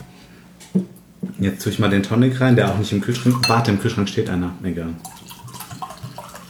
Jetzt 1.38 1.62
tue 1.62 1.72
ich 1.72 1.78
mal 1.78 1.90
den 1.90 2.02
Tonic 2.02 2.40
rein, 2.40 2.56
der 2.56 2.70
auch 2.70 2.78
nicht 2.78 2.92
im 2.92 3.00
Kühlschrank. 3.00 3.48
Warte, 3.48 3.70
im 3.70 3.80
Kühlschrank 3.80 4.08
steht 4.08 4.28
einer. 4.28 4.52
Egal. 4.62 4.94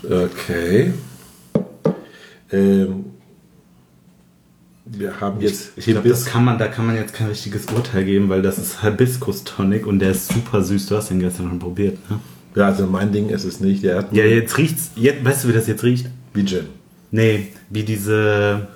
Okay. 0.05 0.93
Ähm, 2.51 3.05
wir 4.91 5.21
haben 5.21 5.41
jetzt 5.41 5.73
Ich 5.77 5.85
glaube, 5.87 6.09
das 6.09 6.21
Hibis- 6.25 6.31
kann 6.33 6.45
man, 6.45 6.59
da 6.59 6.67
kann 6.69 6.87
man 6.87 6.97
jetzt 6.97 7.15
kein 7.15 7.29
richtiges 7.29 7.67
Urteil 7.67 8.05
geben, 8.05 8.29
weil 8.29 8.43
das 8.43 8.59
ist 8.59 8.83
Hibiskus 8.83 9.45
Tonic 9.45 9.87
und 9.87 9.99
der 9.99 10.11
ist 10.13 10.33
super 10.33 10.63
süß. 10.63 10.87
Du 10.87 10.97
hast 10.97 11.11
den 11.11 11.21
gestern 11.21 11.49
schon 11.49 11.59
probiert, 11.59 11.99
ne? 12.11 12.19
Ja, 12.55 12.67
also 12.67 12.87
mein 12.87 13.13
Ding 13.13 13.29
ist 13.29 13.45
es 13.45 13.61
nicht. 13.61 13.83
Ja, 13.83 14.03
jetzt 14.13 14.57
riecht's. 14.59 14.91
Jetzt, 14.97 15.25
weißt 15.25 15.45
du, 15.45 15.49
wie 15.49 15.53
das 15.53 15.67
jetzt 15.67 15.85
riecht? 15.85 16.07
wie 16.35 16.45
Gin. 16.45 16.67
Nee, 17.11 17.49
wie 17.71 17.83
diese 17.85 18.69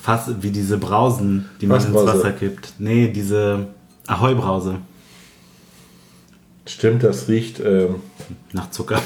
Fass, 0.00 0.30
wie 0.40 0.50
diese 0.50 0.78
Brausen, 0.78 1.46
die 1.60 1.66
man 1.66 1.82
ins. 1.84 1.92
Wasser 1.94 2.32
kippt. 2.32 2.74
Nee, 2.78 3.08
diese 3.08 3.68
Ahoi-Brause 4.06 4.78
Stimmt, 6.66 7.02
das 7.02 7.28
riecht. 7.28 7.60
Ähm, 7.60 7.96
nach 8.52 8.70
Zucker. 8.70 9.02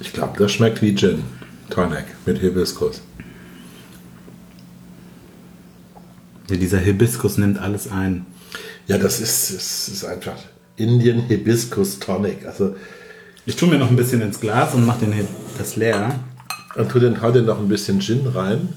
Ich 0.00 0.12
glaube, 0.12 0.38
das 0.38 0.52
schmeckt 0.52 0.82
wie 0.82 0.94
Gin. 0.94 1.22
Tonic 1.70 2.04
mit 2.26 2.38
Hibiskus. 2.38 3.00
Ja, 6.50 6.56
dieser 6.56 6.78
Hibiskus 6.78 7.38
nimmt 7.38 7.58
alles 7.58 7.90
ein. 7.90 8.26
Ja, 8.86 8.98
das 8.98 9.20
ist, 9.20 9.54
das 9.54 9.88
ist 9.88 10.04
einfach 10.04 10.36
Indian 10.76 11.20
Hibiskus 11.20 11.98
Tonic. 11.98 12.44
Also, 12.46 12.76
Ich 13.46 13.56
tue 13.56 13.68
mir 13.68 13.78
noch 13.78 13.90
ein 13.90 13.96
bisschen 13.96 14.20
ins 14.20 14.40
Glas 14.40 14.74
und 14.74 14.84
mache 14.84 15.06
den 15.06 15.26
das 15.58 15.76
leer. 15.76 16.20
und 16.76 16.90
tu 16.90 16.98
den 16.98 17.20
heute 17.22 17.42
noch 17.42 17.58
ein 17.58 17.68
bisschen 17.68 18.00
Gin 18.00 18.26
rein. 18.26 18.68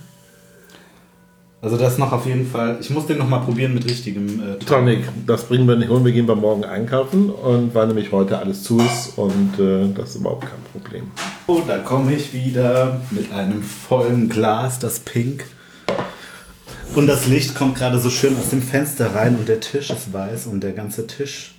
Also 1.60 1.76
das 1.76 1.98
noch 1.98 2.12
auf 2.12 2.28
jeden 2.28 2.46
Fall. 2.46 2.78
Ich 2.80 2.92
muss 2.92 3.08
den 3.08 3.18
noch 3.18 3.28
mal 3.28 3.40
probieren 3.40 3.74
mit 3.74 3.86
richtigem 3.86 4.40
äh, 4.40 4.60
Tonic, 4.64 5.10
das 5.26 5.46
bringen 5.46 5.68
wir 5.68 5.76
nicht, 5.76 5.90
holen 5.90 6.06
wir 6.06 6.12
gehen 6.12 6.28
wir 6.28 6.36
morgen 6.36 6.64
einkaufen 6.64 7.32
und 7.32 7.74
weil 7.74 7.88
nämlich 7.88 8.12
heute 8.12 8.38
alles 8.38 8.62
zu 8.62 8.80
ist 8.80 9.18
und 9.18 9.60
äh, 9.60 9.92
das 9.96 10.12
ist 10.12 10.18
überhaupt 10.18 10.46
kein 10.46 10.62
Problem. 10.72 11.12
Oh, 11.48 11.62
da 11.68 11.80
komme 11.80 12.14
ich 12.14 12.32
wieder 12.32 13.02
mit 13.10 13.32
einem 13.32 13.64
vollen 13.64 14.30
Glas, 14.30 14.78
das 14.78 15.00
Pink. 15.00 15.46
Und 16.96 17.08
das 17.08 17.28
Licht 17.28 17.56
kommt 17.56 17.76
gerade 17.76 18.00
so 18.00 18.10
schön 18.12 18.38
aus 18.38 18.50
dem 18.50 18.62
Fenster 18.62 19.16
rein 19.16 19.36
und 19.36 19.48
der 19.48 19.60
Tisch 19.60 19.90
ist 19.90 20.14
weiß 20.14 20.46
und 20.48 20.62
der 20.62 20.74
ganze 20.74 21.08
Tisch 21.08 21.56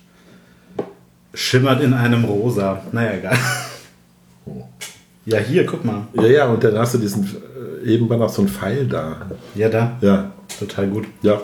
schimmert 1.33 1.81
in 1.81 1.93
einem 1.93 2.23
Rosa. 2.23 2.83
Naja, 2.93 3.13
egal. 3.13 3.37
Ja, 5.25 5.37
hier, 5.37 5.65
guck 5.65 5.85
mal. 5.85 6.07
Ja, 6.13 6.27
ja, 6.27 6.45
und 6.47 6.63
dann 6.63 6.77
hast 6.77 6.95
du 6.95 6.97
diesen, 6.97 7.29
eben 7.83 8.09
war 8.09 8.17
noch 8.17 8.29
so 8.29 8.41
ein 8.41 8.47
Pfeil 8.47 8.87
da. 8.87 9.27
Ja, 9.55 9.69
da. 9.69 9.97
Ja, 10.01 10.31
Total 10.59 10.87
gut. 10.87 11.05
ja. 11.21 11.41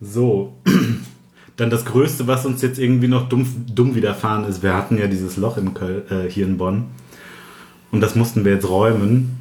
So. 0.00 0.54
Dann 1.56 1.70
das 1.70 1.86
Größte, 1.86 2.26
was 2.26 2.44
uns 2.44 2.60
jetzt 2.60 2.78
irgendwie 2.78 3.08
noch 3.08 3.30
dumm, 3.30 3.46
dumm 3.74 3.94
widerfahren 3.94 4.44
ist. 4.44 4.62
Wir 4.62 4.74
hatten 4.74 4.98
ja 4.98 5.06
dieses 5.06 5.38
Loch 5.38 5.56
in 5.56 5.72
Köln, 5.72 6.02
äh, 6.10 6.28
hier 6.30 6.44
in 6.44 6.58
Bonn. 6.58 6.84
Und 7.90 8.02
das 8.02 8.14
mussten 8.14 8.44
wir 8.44 8.52
jetzt 8.52 8.68
räumen. 8.68 9.40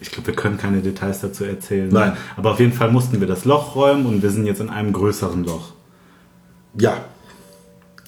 Ich 0.00 0.10
glaube, 0.10 0.26
wir 0.26 0.34
können 0.34 0.58
keine 0.58 0.80
Details 0.80 1.20
dazu 1.20 1.44
erzählen. 1.44 1.88
Nein. 1.92 2.16
Aber 2.36 2.50
auf 2.50 2.58
jeden 2.58 2.72
Fall 2.72 2.90
mussten 2.90 3.20
wir 3.20 3.28
das 3.28 3.44
Loch 3.44 3.76
räumen 3.76 4.04
und 4.04 4.20
wir 4.20 4.30
sind 4.30 4.46
jetzt 4.46 4.60
in 4.60 4.68
einem 4.68 4.92
größeren 4.92 5.44
Loch. 5.44 5.74
Ja. 6.76 7.04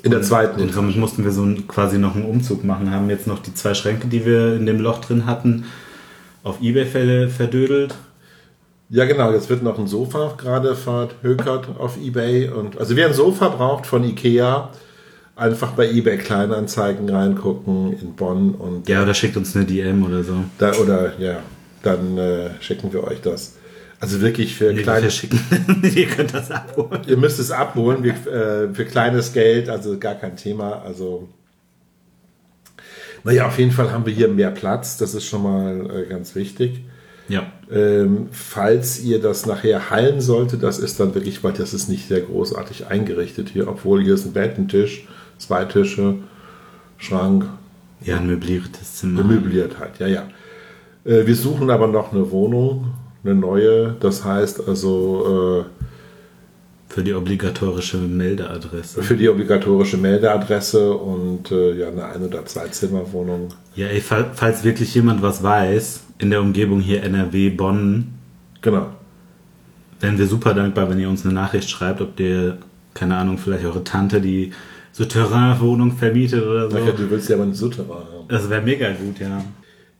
In 0.04 0.10
der 0.10 0.22
zweiten 0.22 0.60
Und 0.60 0.72
somit 0.72 0.96
mussten 0.96 1.24
wir 1.24 1.32
so 1.32 1.46
quasi 1.66 1.98
noch 1.98 2.14
einen 2.14 2.26
Umzug 2.26 2.62
machen. 2.62 2.90
Haben 2.90 3.08
jetzt 3.10 3.26
noch 3.26 3.38
die 3.40 3.54
zwei 3.54 3.72
Schränke, 3.74 4.06
die 4.06 4.24
wir 4.26 4.54
in 4.54 4.66
dem 4.66 4.78
Loch 4.80 5.00
drin 5.00 5.24
hatten, 5.26 5.64
auf 6.42 6.60
Ebay 6.60 6.84
ver- 6.84 7.28
verdödelt. 7.30 7.94
Ja, 8.90 9.06
genau, 9.06 9.32
jetzt 9.32 9.48
wird 9.48 9.62
noch 9.62 9.78
ein 9.78 9.86
Sofa 9.86 10.34
gerade 10.36 10.76
verhökert 10.76 11.68
auf 11.78 11.96
Ebay. 11.96 12.50
Und, 12.50 12.78
also 12.78 12.94
wer 12.96 13.06
ein 13.06 13.14
Sofa 13.14 13.48
braucht 13.48 13.86
von 13.86 14.04
Ikea, 14.04 14.68
einfach 15.36 15.72
bei 15.72 15.90
Ebay 15.90 16.18
Kleinanzeigen 16.18 17.08
reingucken 17.08 17.94
in 17.98 18.12
Bonn 18.14 18.54
und 18.54 18.86
Ja, 18.88 19.02
oder 19.02 19.14
schickt 19.14 19.38
uns 19.38 19.56
eine 19.56 19.64
DM 19.64 20.04
oder 20.04 20.22
so. 20.22 20.34
da 20.58 20.72
oder 20.74 21.18
ja, 21.18 21.38
dann 21.82 22.18
äh, 22.18 22.50
schicken 22.60 22.92
wir 22.92 23.04
euch 23.04 23.20
das. 23.22 23.54
Also 24.04 24.20
wirklich 24.20 24.54
für 24.54 24.70
Nee, 24.74 24.82
kleine. 24.82 25.08
Ihr 25.82 26.06
könnt 26.08 26.34
das 26.34 26.50
abholen. 26.50 27.00
ihr 27.06 27.16
müsst 27.16 27.38
es 27.40 27.50
abholen 27.50 28.04
wir, 28.04 28.12
äh, 28.12 28.74
für 28.74 28.84
kleines 28.84 29.32
Geld, 29.32 29.70
also 29.70 29.98
gar 29.98 30.14
kein 30.14 30.36
Thema. 30.36 30.82
Also 30.82 31.30
naja, 33.24 33.46
auf 33.46 33.58
jeden 33.58 33.70
Fall 33.70 33.90
haben 33.90 34.04
wir 34.04 34.12
hier 34.12 34.28
mehr 34.28 34.50
Platz, 34.50 34.98
das 34.98 35.14
ist 35.14 35.24
schon 35.24 35.42
mal 35.42 35.90
äh, 35.90 36.06
ganz 36.06 36.34
wichtig. 36.34 36.82
Ja. 37.28 37.50
Ähm, 37.72 38.28
falls 38.30 39.00
ihr 39.02 39.22
das 39.22 39.46
nachher 39.46 39.88
heilen 39.88 40.20
sollte, 40.20 40.58
das 40.58 40.78
ist 40.78 41.00
dann 41.00 41.14
wirklich, 41.14 41.42
weil 41.42 41.54
das 41.54 41.72
ist 41.72 41.88
nicht 41.88 42.06
sehr 42.06 42.20
großartig 42.20 42.88
eingerichtet 42.88 43.48
hier, 43.48 43.68
obwohl 43.68 44.02
hier 44.02 44.12
ist 44.12 44.26
ein 44.26 44.34
Bett, 44.34 44.58
ein 44.58 44.68
Tisch, 44.68 45.08
zwei 45.38 45.64
Tische, 45.64 46.16
Schrank, 46.98 47.46
Ja, 48.02 48.18
ein 48.18 48.26
möbliertes 48.26 48.96
Zimmer. 48.96 49.24
möbliert 49.24 49.78
halt, 49.78 49.98
ja, 49.98 50.06
ja. 50.06 50.28
Äh, 51.06 51.26
wir 51.26 51.34
suchen 51.34 51.70
aber 51.70 51.86
noch 51.86 52.12
eine 52.12 52.30
Wohnung, 52.30 52.92
eine 53.24 53.34
neue, 53.34 53.96
das 54.00 54.24
heißt 54.24 54.68
also 54.68 55.64
Für 56.88 57.02
die 57.02 57.14
obligatorische 57.14 57.96
Meldeadresse. 57.98 59.00
äh, 59.00 59.02
für 59.02 59.16
die 59.16 59.28
obligatorische 59.28 59.96
Meldeadresse 59.96 60.92
und 60.92 61.50
äh, 61.50 61.74
ja, 61.78 61.88
eine 61.88 62.04
Ein- 62.06 62.22
oder 62.24 62.44
Zwei-Zimmer-Wohnung. 62.46 63.48
Ja, 63.74 63.88
ey, 63.88 64.00
fall- 64.00 64.30
falls 64.34 64.62
wirklich 64.62 64.94
jemand 64.94 65.22
was 65.22 65.42
weiß, 65.42 66.00
in 66.18 66.30
der 66.30 66.40
Umgebung 66.40 66.80
hier 66.80 67.02
NRW, 67.02 67.50
Bonn, 67.50 68.08
Genau. 68.60 68.86
wären 70.00 70.16
wir 70.18 70.26
super 70.26 70.54
dankbar, 70.54 70.88
wenn 70.88 70.98
ihr 71.00 71.08
uns 71.08 71.24
eine 71.24 71.34
Nachricht 71.34 71.68
schreibt, 71.68 72.00
ob 72.00 72.18
ihr, 72.20 72.58
keine 72.94 73.16
Ahnung, 73.16 73.38
vielleicht 73.38 73.64
eure 73.64 73.82
Tante, 73.84 74.20
die 74.20 74.52
so 74.92 75.04
Terrainwohnung 75.04 75.92
vermietet 75.92 76.46
oder 76.46 76.70
so. 76.70 76.78
Ja, 76.78 76.92
du 76.92 77.10
willst 77.10 77.28
ja 77.28 77.34
aber 77.36 77.44
eine 77.44 77.54
Souterrain 77.54 77.88
haben. 77.90 78.28
Das 78.28 78.48
wäre 78.48 78.62
mega 78.62 78.88
gut, 78.92 79.18
ja. 79.18 79.42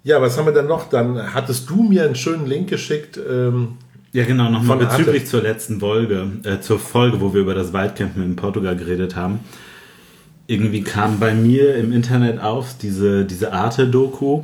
Ja, 0.05 0.21
was 0.21 0.37
haben 0.37 0.45
wir 0.45 0.53
denn 0.53 0.67
noch? 0.67 0.89
Dann 0.91 1.35
hattest 1.35 1.69
du 1.71 1.83
mir 1.83 2.05
einen 2.05 2.15
schönen 2.15 2.47
Link 2.47 2.69
geschickt. 2.69 3.19
Ähm, 3.19 3.79
Ja, 4.13 4.25
genau, 4.25 4.51
nochmal 4.51 4.77
bezüglich 4.77 5.23
Arte. 5.23 5.25
zur 5.25 5.43
letzten 5.43 5.81
Folge, 5.81 6.27
äh, 6.45 6.61
zur 6.61 6.79
Folge, 6.79 7.21
wo 7.21 7.33
wir 7.33 7.41
über 7.41 7.55
das 7.55 7.73
Waldcampen 7.73 8.23
in 8.23 8.37
Portugal 8.37 8.77
geredet 8.77 9.17
haben. 9.17 9.41
Irgendwie 10.47 10.83
kam 10.83 11.19
bei 11.19 11.35
mir 11.35 11.75
im 11.77 11.91
Internet 11.91 12.39
auf 12.41 12.77
diese, 12.77 13.25
diese 13.25 13.53
Arte-Doku 13.55 14.43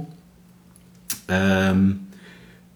ähm, 1.28 2.00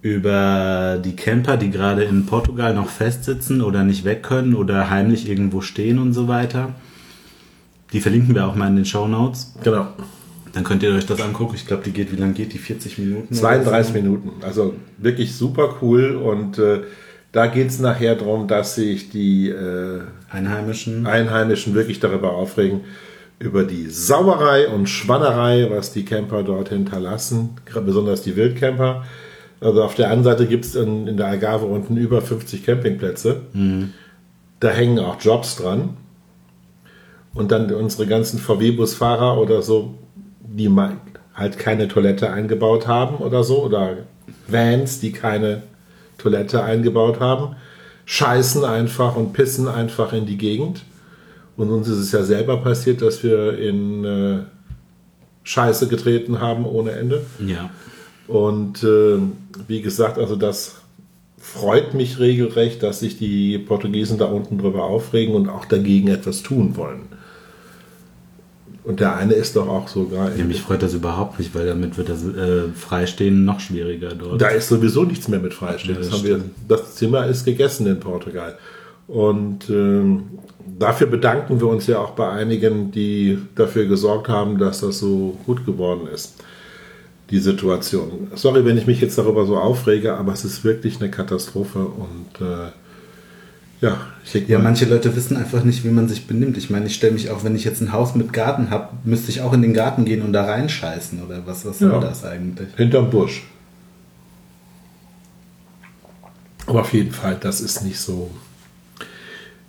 über 0.02 1.00
die 1.02 1.16
Camper, 1.16 1.56
die 1.56 1.70
gerade 1.70 2.04
in 2.04 2.26
Portugal 2.26 2.74
noch 2.74 2.90
festsitzen 2.90 3.62
oder 3.62 3.82
nicht 3.82 4.04
weg 4.04 4.22
können 4.22 4.54
oder 4.54 4.90
heimlich 4.90 5.26
irgendwo 5.26 5.62
stehen 5.62 5.98
und 5.98 6.12
so 6.12 6.28
weiter. 6.28 6.74
Die 7.94 8.00
verlinken 8.00 8.34
wir 8.34 8.46
auch 8.46 8.54
mal 8.54 8.68
in 8.68 8.76
den 8.76 8.84
Show 8.84 9.08
Notes. 9.08 9.54
genau. 9.62 9.86
Dann 10.54 10.62
könnt 10.62 10.82
ihr 10.84 10.94
euch 10.94 11.06
das 11.06 11.20
angucken. 11.20 11.54
Ich 11.56 11.66
glaube, 11.66 11.82
die 11.84 11.90
geht, 11.90 12.12
wie 12.12 12.16
lang 12.16 12.32
geht 12.32 12.52
die? 12.52 12.58
40 12.58 12.98
Minuten? 12.98 13.28
oder 13.28 13.36
32 13.36 13.92
so? 13.92 14.00
Minuten. 14.00 14.30
Also 14.42 14.74
wirklich 14.98 15.34
super 15.34 15.76
cool. 15.82 16.14
Und 16.14 16.58
äh, 16.58 16.82
da 17.32 17.48
geht 17.48 17.68
es 17.68 17.80
nachher 17.80 18.14
darum, 18.14 18.46
dass 18.46 18.76
sich 18.76 19.10
die 19.10 19.48
äh, 19.48 20.02
Einheimischen. 20.30 21.06
Einheimischen 21.06 21.74
wirklich 21.74 21.98
darüber 21.98 22.34
aufregen, 22.34 22.82
über 23.40 23.64
die 23.64 23.88
Sauerei 23.90 24.68
und 24.68 24.88
Schwannerei, 24.88 25.68
was 25.70 25.92
die 25.92 26.04
Camper 26.04 26.44
dort 26.44 26.68
hinterlassen, 26.68 27.56
besonders 27.84 28.22
die 28.22 28.36
Wildcamper. 28.36 29.04
Also 29.60 29.82
auf 29.82 29.96
der 29.96 30.10
einen 30.10 30.22
Seite 30.22 30.46
gibt 30.46 30.64
es 30.66 30.76
in, 30.76 31.08
in 31.08 31.16
der 31.16 31.26
Algarve 31.26 31.66
unten 31.66 31.96
über 31.96 32.22
50 32.22 32.64
Campingplätze. 32.64 33.40
Da 34.60 34.68
hängen 34.68 34.98
auch 35.00 35.20
Jobs 35.20 35.56
dran. 35.56 35.96
Und 37.32 37.50
dann 37.50 37.72
unsere 37.72 38.06
ganzen 38.06 38.38
VW-Busfahrer 38.38 39.40
oder 39.40 39.62
so, 39.62 39.98
die 40.46 40.70
halt 41.34 41.58
keine 41.58 41.88
Toilette 41.88 42.30
eingebaut 42.30 42.86
haben 42.86 43.16
oder 43.16 43.44
so, 43.44 43.64
oder 43.64 43.98
Vans, 44.46 45.00
die 45.00 45.12
keine 45.12 45.62
Toilette 46.18 46.62
eingebaut 46.62 47.20
haben, 47.20 47.56
scheißen 48.06 48.64
einfach 48.64 49.16
und 49.16 49.32
pissen 49.32 49.68
einfach 49.68 50.12
in 50.12 50.26
die 50.26 50.38
Gegend. 50.38 50.84
Und 51.56 51.70
uns 51.70 51.88
ist 51.88 51.98
es 51.98 52.12
ja 52.12 52.22
selber 52.22 52.58
passiert, 52.58 53.02
dass 53.02 53.22
wir 53.22 53.58
in 53.58 54.04
äh, 54.04 54.38
Scheiße 55.44 55.88
getreten 55.88 56.40
haben 56.40 56.66
ohne 56.66 56.92
Ende. 56.92 57.24
Ja. 57.44 57.70
Und 58.26 58.82
äh, 58.82 59.18
wie 59.68 59.82
gesagt, 59.82 60.18
also 60.18 60.36
das 60.36 60.76
freut 61.38 61.94
mich 61.94 62.18
regelrecht, 62.18 62.82
dass 62.82 63.00
sich 63.00 63.18
die 63.18 63.58
Portugiesen 63.58 64.18
da 64.18 64.24
unten 64.24 64.58
drüber 64.58 64.84
aufregen 64.84 65.34
und 65.34 65.48
auch 65.48 65.66
dagegen 65.66 66.08
etwas 66.08 66.42
tun 66.42 66.76
wollen. 66.76 67.02
Und 68.84 69.00
der 69.00 69.16
eine 69.16 69.32
ist 69.32 69.56
doch 69.56 69.66
auch 69.66 69.88
sogar. 69.88 70.36
Ja, 70.36 70.44
mich 70.44 70.60
freut 70.60 70.82
das 70.82 70.92
überhaupt 70.92 71.38
nicht, 71.38 71.54
weil 71.54 71.66
damit 71.66 71.96
wird 71.96 72.10
das 72.10 72.22
äh, 72.22 72.68
Freistehen 72.74 73.46
noch 73.46 73.58
schwieriger 73.58 74.10
dort. 74.14 74.42
Da 74.42 74.48
ist 74.48 74.68
sowieso 74.68 75.04
nichts 75.04 75.26
mehr 75.28 75.40
mit 75.40 75.54
Freistehen. 75.54 75.94
Ja, 75.94 76.00
das, 76.00 76.10
das 76.10 76.18
haben 76.18 76.28
wir, 76.28 76.40
das 76.68 76.94
Zimmer 76.94 77.26
ist 77.26 77.46
gegessen 77.46 77.86
in 77.86 77.98
Portugal. 77.98 78.58
Und 79.06 79.70
ähm, 79.70 80.24
dafür 80.78 81.06
bedanken 81.06 81.60
wir 81.60 81.68
uns 81.68 81.86
ja 81.86 81.98
auch 81.98 82.10
bei 82.10 82.28
einigen, 82.28 82.90
die 82.90 83.38
dafür 83.54 83.86
gesorgt 83.86 84.28
haben, 84.28 84.58
dass 84.58 84.80
das 84.80 84.98
so 84.98 85.38
gut 85.46 85.64
geworden 85.64 86.06
ist. 86.12 86.34
Die 87.30 87.38
Situation. 87.38 88.28
Sorry, 88.34 88.66
wenn 88.66 88.76
ich 88.76 88.86
mich 88.86 89.00
jetzt 89.00 89.16
darüber 89.16 89.46
so 89.46 89.56
aufrege, 89.56 90.14
aber 90.14 90.34
es 90.34 90.44
ist 90.44 90.62
wirklich 90.62 91.00
eine 91.00 91.10
Katastrophe 91.10 91.78
und 91.78 92.46
äh, 92.46 92.68
ja, 93.84 93.96
ich 94.24 94.32
denke 94.32 94.52
Ja, 94.52 94.58
manche 94.58 94.84
Leute 94.86 95.14
wissen 95.14 95.36
einfach 95.36 95.62
nicht, 95.64 95.84
wie 95.84 95.90
man 95.90 96.08
sich 96.08 96.26
benimmt. 96.26 96.56
Ich 96.56 96.70
meine, 96.70 96.86
ich 96.86 96.94
stelle 96.94 97.12
mich 97.12 97.30
auch, 97.30 97.44
wenn 97.44 97.54
ich 97.54 97.64
jetzt 97.64 97.80
ein 97.82 97.92
Haus 97.92 98.14
mit 98.14 98.32
Garten 98.32 98.70
habe, 98.70 98.88
müsste 99.04 99.30
ich 99.30 99.40
auch 99.42 99.52
in 99.52 99.62
den 99.62 99.74
Garten 99.74 100.04
gehen 100.04 100.22
und 100.22 100.32
da 100.32 100.44
reinscheißen 100.44 101.22
oder 101.22 101.46
was, 101.46 101.64
was 101.64 101.80
Ja. 101.80 101.90
soll 101.90 102.00
das 102.00 102.24
eigentlich? 102.24 102.68
Hinterm 102.76 103.10
Busch. 103.10 103.42
Aber 106.66 106.80
auf 106.80 106.92
jeden 106.94 107.12
Fall, 107.12 107.36
das 107.40 107.60
ist 107.60 107.82
nicht 107.84 107.98
so. 108.00 108.30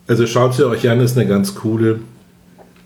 Also 0.07 0.25
schaut 0.27 0.53
sie 0.53 0.65
euch 0.67 0.87
an, 0.89 0.99
ist 1.01 1.17
eine 1.17 1.27
ganz 1.27 1.55
coole 1.55 1.99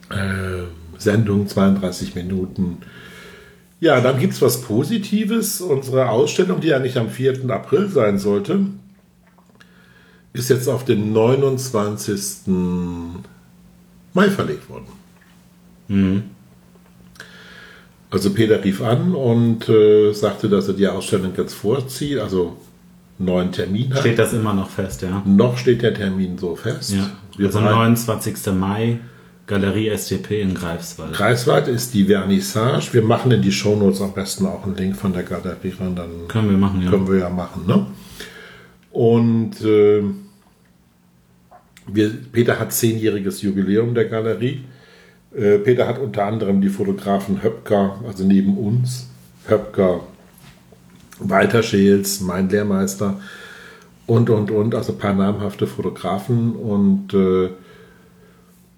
äh, 0.10 0.64
Sendung, 0.98 1.48
32 1.48 2.16
Minuten. 2.16 2.78
Ja, 3.82 4.02
dann 4.02 4.20
gibt 4.20 4.34
es 4.34 4.42
was 4.42 4.62
Positives. 4.62 5.62
Unsere 5.62 6.10
Ausstellung, 6.10 6.60
die 6.60 6.74
eigentlich 6.74 6.98
am 6.98 7.10
4. 7.10 7.50
April 7.50 7.90
sein 7.90 8.18
sollte, 8.18 8.62
ist 10.34 10.50
jetzt 10.50 10.68
auf 10.68 10.86
den 10.86 11.12
29. 11.14 12.48
Mai 14.14 14.30
verlegt 14.30 14.70
worden. 14.70 14.86
Mhm. 15.88 16.24
Also 18.12 18.32
Peter 18.32 18.64
rief 18.64 18.82
an 18.82 19.14
und 19.14 19.70
äh, 19.70 20.12
sagte, 20.14 20.50
dass 20.50 20.68
er 20.68 20.74
die 20.74 20.88
Ausstellung 20.88 21.32
jetzt 21.38 21.54
vorzieht, 21.54 22.18
also 22.20 22.58
neuen 23.20 23.52
Termin 23.52 23.94
hat. 23.94 24.00
Steht 24.00 24.18
das 24.18 24.34
immer 24.34 24.54
noch 24.54 24.70
fest, 24.70 25.04
ja? 25.04 25.22
Noch 25.26 25.58
steht 25.58 25.82
der 25.84 25.94
Termin 25.94 26.38
so 26.38 26.56
fest. 26.56 26.92
Ja. 26.94 27.10
Wir 27.38 27.48
Also 27.48 27.60
bereiten- 27.60 27.76
29. 27.76 28.48
Mai, 28.54 29.00
Galerie 29.46 29.90
STP 29.96 30.42
in 30.42 30.54
Greifswald. 30.56 31.14
Greifswald 31.14 31.68
ist 31.68 31.94
die 31.94 32.06
Vernissage. 32.06 32.94
Wir 32.94 33.04
machen 33.04 33.32
in 33.32 33.42
die 33.44 33.52
Shownotes 33.52 34.02
am 34.02 34.14
besten 34.14 34.46
auch 34.48 34.64
einen 34.66 34.76
Link 34.76 34.96
von 34.96 35.14
der 35.14 35.24
Galerie 35.24 35.74
ran, 35.80 35.96
dann 35.96 36.28
Können 36.28 36.50
wir 36.50 36.58
machen, 36.58 36.82
ja. 36.84 36.90
können 36.90 37.08
wir 37.08 37.20
ja 37.20 37.30
machen. 37.30 37.66
Ne? 37.68 37.86
Und 38.92 39.62
äh, 39.62 40.04
wir, 41.88 42.12
Peter 42.32 42.60
hat 42.60 42.74
zehnjähriges 42.74 43.42
Jubiläum 43.42 43.94
der 43.94 44.06
Galerie. 44.06 44.66
Äh, 45.36 45.60
Peter 45.60 45.88
hat 45.88 46.00
unter 46.00 46.26
anderem 46.26 46.62
die 46.62 46.70
Fotografen 46.70 47.44
Höpker, 47.44 48.00
also 48.06 48.24
neben 48.24 48.58
uns, 48.58 49.08
Höpker, 49.48 50.02
Walter 51.20 51.62
Scheels, 51.64 52.22
mein 52.22 52.50
Lehrmeister 52.50 53.20
und, 54.08 54.30
und, 54.30 54.50
und, 54.52 54.74
also 54.74 54.94
ein 54.94 54.98
paar 54.98 55.14
namhafte 55.14 55.68
Fotografen 55.68 56.56
und 56.56 57.14
äh, 57.14 57.50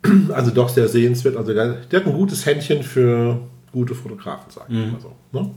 also 0.33 0.51
doch 0.51 0.69
sehr 0.69 0.87
sehenswert. 0.87 1.37
Also 1.37 1.53
der, 1.53 1.73
der 1.89 2.01
hat 2.01 2.07
ein 2.07 2.13
gutes 2.13 2.45
Händchen 2.45 2.83
für 2.83 3.39
gute 3.71 3.95
Fotografen, 3.95 4.51
sage 4.51 4.73
ich 4.73 4.91
mal 4.91 4.99
so. 4.99 5.13
Ne? 5.31 5.51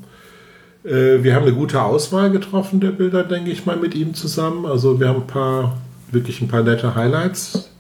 Äh, 0.85 1.23
Wir 1.23 1.35
haben 1.35 1.45
eine 1.45 1.55
gute 1.55 1.83
Auswahl 1.83 2.31
getroffen 2.31 2.81
der 2.81 2.91
Bilder, 2.91 3.25
denke 3.25 3.51
ich 3.51 3.67
mal, 3.67 3.77
mit 3.77 3.95
ihm 3.95 4.15
zusammen. 4.15 4.67
Also 4.67 5.01
wir 5.01 5.09
haben 5.09 5.23
ein 5.23 5.27
paar, 5.27 5.79
wirklich 6.11 6.41
ein 6.41 6.49
paar 6.49 6.63
nette 6.63 6.95
Highlights. 6.95 7.71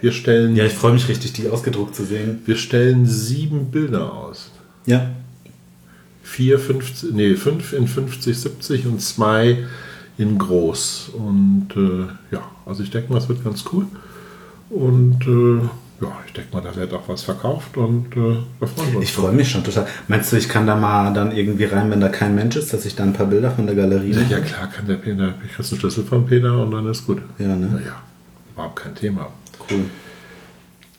Wir 0.00 0.12
stellen, 0.12 0.56
Ja, 0.56 0.64
ich 0.64 0.72
freue 0.72 0.92
mich 0.92 1.08
richtig, 1.08 1.32
die 1.34 1.48
ausgedruckt 1.48 1.94
zu 1.94 2.04
sehen. 2.04 2.40
wir 2.46 2.56
stellen 2.56 3.06
sieben 3.06 3.70
Bilder 3.70 4.12
aus. 4.12 4.50
Ja. 4.86 5.10
Vier, 6.22 6.58
50, 6.58 7.12
nee, 7.12 7.34
fünf 7.36 7.72
in 7.72 7.86
50, 7.86 8.36
70 8.38 8.86
und 8.86 9.00
zwei 9.00 9.64
in 10.18 10.38
groß. 10.38 11.10
Und 11.12 11.68
äh, 11.76 12.34
ja, 12.34 12.42
also 12.66 12.82
ich 12.82 12.90
denke 12.90 13.12
mal, 13.12 13.18
es 13.18 13.28
wird 13.28 13.44
ganz 13.44 13.64
cool. 13.72 13.86
Und 14.70 15.26
äh, 15.26 15.68
ja, 16.04 16.18
ich 16.26 16.32
denke 16.32 16.54
mal, 16.54 16.62
da 16.62 16.74
wird 16.76 16.92
auch 16.92 17.08
was 17.08 17.22
verkauft 17.22 17.76
und 17.76 18.16
äh, 18.16 18.36
da 18.60 18.66
freuen 18.66 18.90
wir 18.92 18.98
uns. 18.98 19.04
Ich 19.04 19.12
freue 19.12 19.32
mich 19.32 19.50
schon 19.50 19.64
total. 19.64 19.86
Meinst 20.08 20.32
du, 20.32 20.36
ich 20.36 20.48
kann 20.48 20.66
da 20.66 20.76
mal 20.76 21.12
dann 21.12 21.32
irgendwie 21.32 21.64
rein, 21.64 21.90
wenn 21.90 22.00
da 22.00 22.08
kein 22.08 22.34
Mensch 22.34 22.56
ist, 22.56 22.72
dass 22.72 22.84
ich 22.84 22.94
da 22.94 23.02
ein 23.04 23.12
paar 23.12 23.26
Bilder 23.26 23.50
von 23.50 23.66
der 23.66 23.74
Galerie 23.74 24.12
Ja, 24.12 24.20
ja, 24.28 24.40
klar 24.40 24.68
kann 24.70 24.86
der 24.86 24.96
Peter, 24.96 25.34
ich 25.44 25.52
kriegst 25.54 25.72
einen 25.72 25.80
Schlüssel 25.80 26.04
von 26.04 26.26
Peter 26.26 26.58
und 26.62 26.70
dann 26.70 26.86
ist 26.88 27.06
gut. 27.06 27.22
Ja, 27.38 27.48
ne? 27.48 27.66
Naja, 27.72 28.02
überhaupt 28.54 28.76
kein 28.76 28.94
Thema. 28.94 29.28
Cool. 29.70 29.80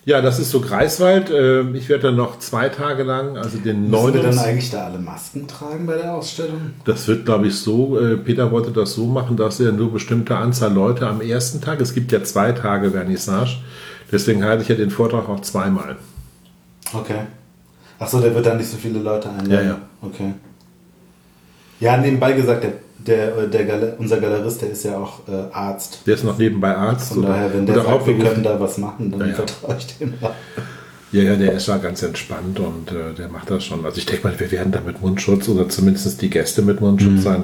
Ja, 0.07 0.21
das 0.21 0.37
ist 0.37 0.51
so 0.51 0.61
Greifswald. 0.61 1.31
Äh, 1.31 1.61
Ich 1.75 1.89
werde 1.89 2.03
dann 2.03 2.15
noch 2.15 2.37
zwei 2.37 2.69
Tage 2.69 3.01
lang, 3.01 3.37
also 3.37 3.57
den 3.57 3.89
Müssen 3.89 4.13
wir 4.13 4.21
9. 4.21 4.23
dann 4.23 4.37
eigentlich 4.37 4.69
da 4.69 4.85
alle 4.85 4.99
Masken 4.99 5.47
tragen 5.47 5.87
bei 5.87 5.95
der 5.97 6.13
Ausstellung? 6.13 6.73
Das 6.85 7.07
wird, 7.07 7.25
glaube 7.25 7.47
ich, 7.47 7.55
so, 7.55 7.99
äh, 7.99 8.15
Peter 8.15 8.51
wollte 8.51 8.69
das 8.69 8.93
so 8.93 9.07
machen, 9.07 9.35
dass 9.35 9.59
er 9.59 9.71
nur 9.71 9.91
bestimmte 9.91 10.37
Anzahl 10.37 10.71
Leute 10.71 11.07
am 11.07 11.21
ersten 11.21 11.59
Tag, 11.59 11.81
es 11.81 11.95
gibt 11.95 12.11
ja 12.11 12.23
zwei 12.23 12.51
Tage 12.51 12.91
Vernissage, 12.91 13.57
deswegen 14.11 14.43
halte 14.43 14.63
ich 14.63 14.69
ja 14.69 14.75
den 14.75 14.89
Vortrag 14.89 15.27
auch 15.29 15.41
zweimal. 15.41 15.95
Okay. 16.93 17.19
Achso, 17.99 18.19
der 18.19 18.33
wird 18.35 18.45
dann 18.45 18.57
nicht 18.57 18.69
so 18.69 18.77
viele 18.77 18.99
Leute 18.99 19.29
einladen. 19.29 19.51
Ja, 19.51 19.61
ja. 19.61 19.77
Okay. 20.01 20.33
Ja, 21.79 21.97
nebenbei 21.97 22.33
gesagt, 22.33 22.63
der, 22.63 22.73
der, 22.97 23.37
äh, 23.37 23.49
der 23.49 23.65
Gal 23.65 23.95
unser 23.99 24.17
Galerist, 24.19 24.61
der 24.61 24.69
ist 24.71 24.83
ja 24.83 24.97
auch 24.97 25.19
äh, 25.27 25.53
Arzt. 25.53 25.99
Der 26.05 26.15
ist 26.15 26.23
noch 26.23 26.37
nebenbei 26.37 26.75
Arzt. 26.75 27.13
Von 27.13 27.21
daher, 27.23 27.53
wenn 27.53 27.65
der 27.65 27.75
sagt, 27.83 28.07
wir 28.07 28.17
können 28.17 28.43
da 28.43 28.59
was 28.59 28.77
machen, 28.77 29.11
dann 29.11 29.19
Ja, 29.21 29.27
ja. 29.27 29.33
vertraue 29.35 29.75
ich 29.77 29.97
dem 29.97 30.13
mal. 30.21 30.33
Ja, 31.11 31.23
ja, 31.23 31.35
der 31.35 31.53
ist 31.53 31.67
ja 31.67 31.77
ganz 31.77 32.01
entspannt 32.03 32.59
und 32.59 32.91
äh, 32.91 33.13
der 33.17 33.29
macht 33.29 33.49
das 33.49 33.63
schon. 33.63 33.85
Also 33.85 33.97
ich 33.97 34.05
denke 34.05 34.27
mal, 34.27 34.37
wir 34.39 34.51
werden 34.51 34.71
da 34.73 34.81
mit 34.81 35.01
Mundschutz 35.01 35.47
oder 35.47 35.69
zumindest 35.69 36.21
die 36.21 36.29
Gäste 36.29 36.61
mit 36.61 36.81
Mundschutz 36.81 37.11
Mhm. 37.11 37.21
sein. 37.21 37.43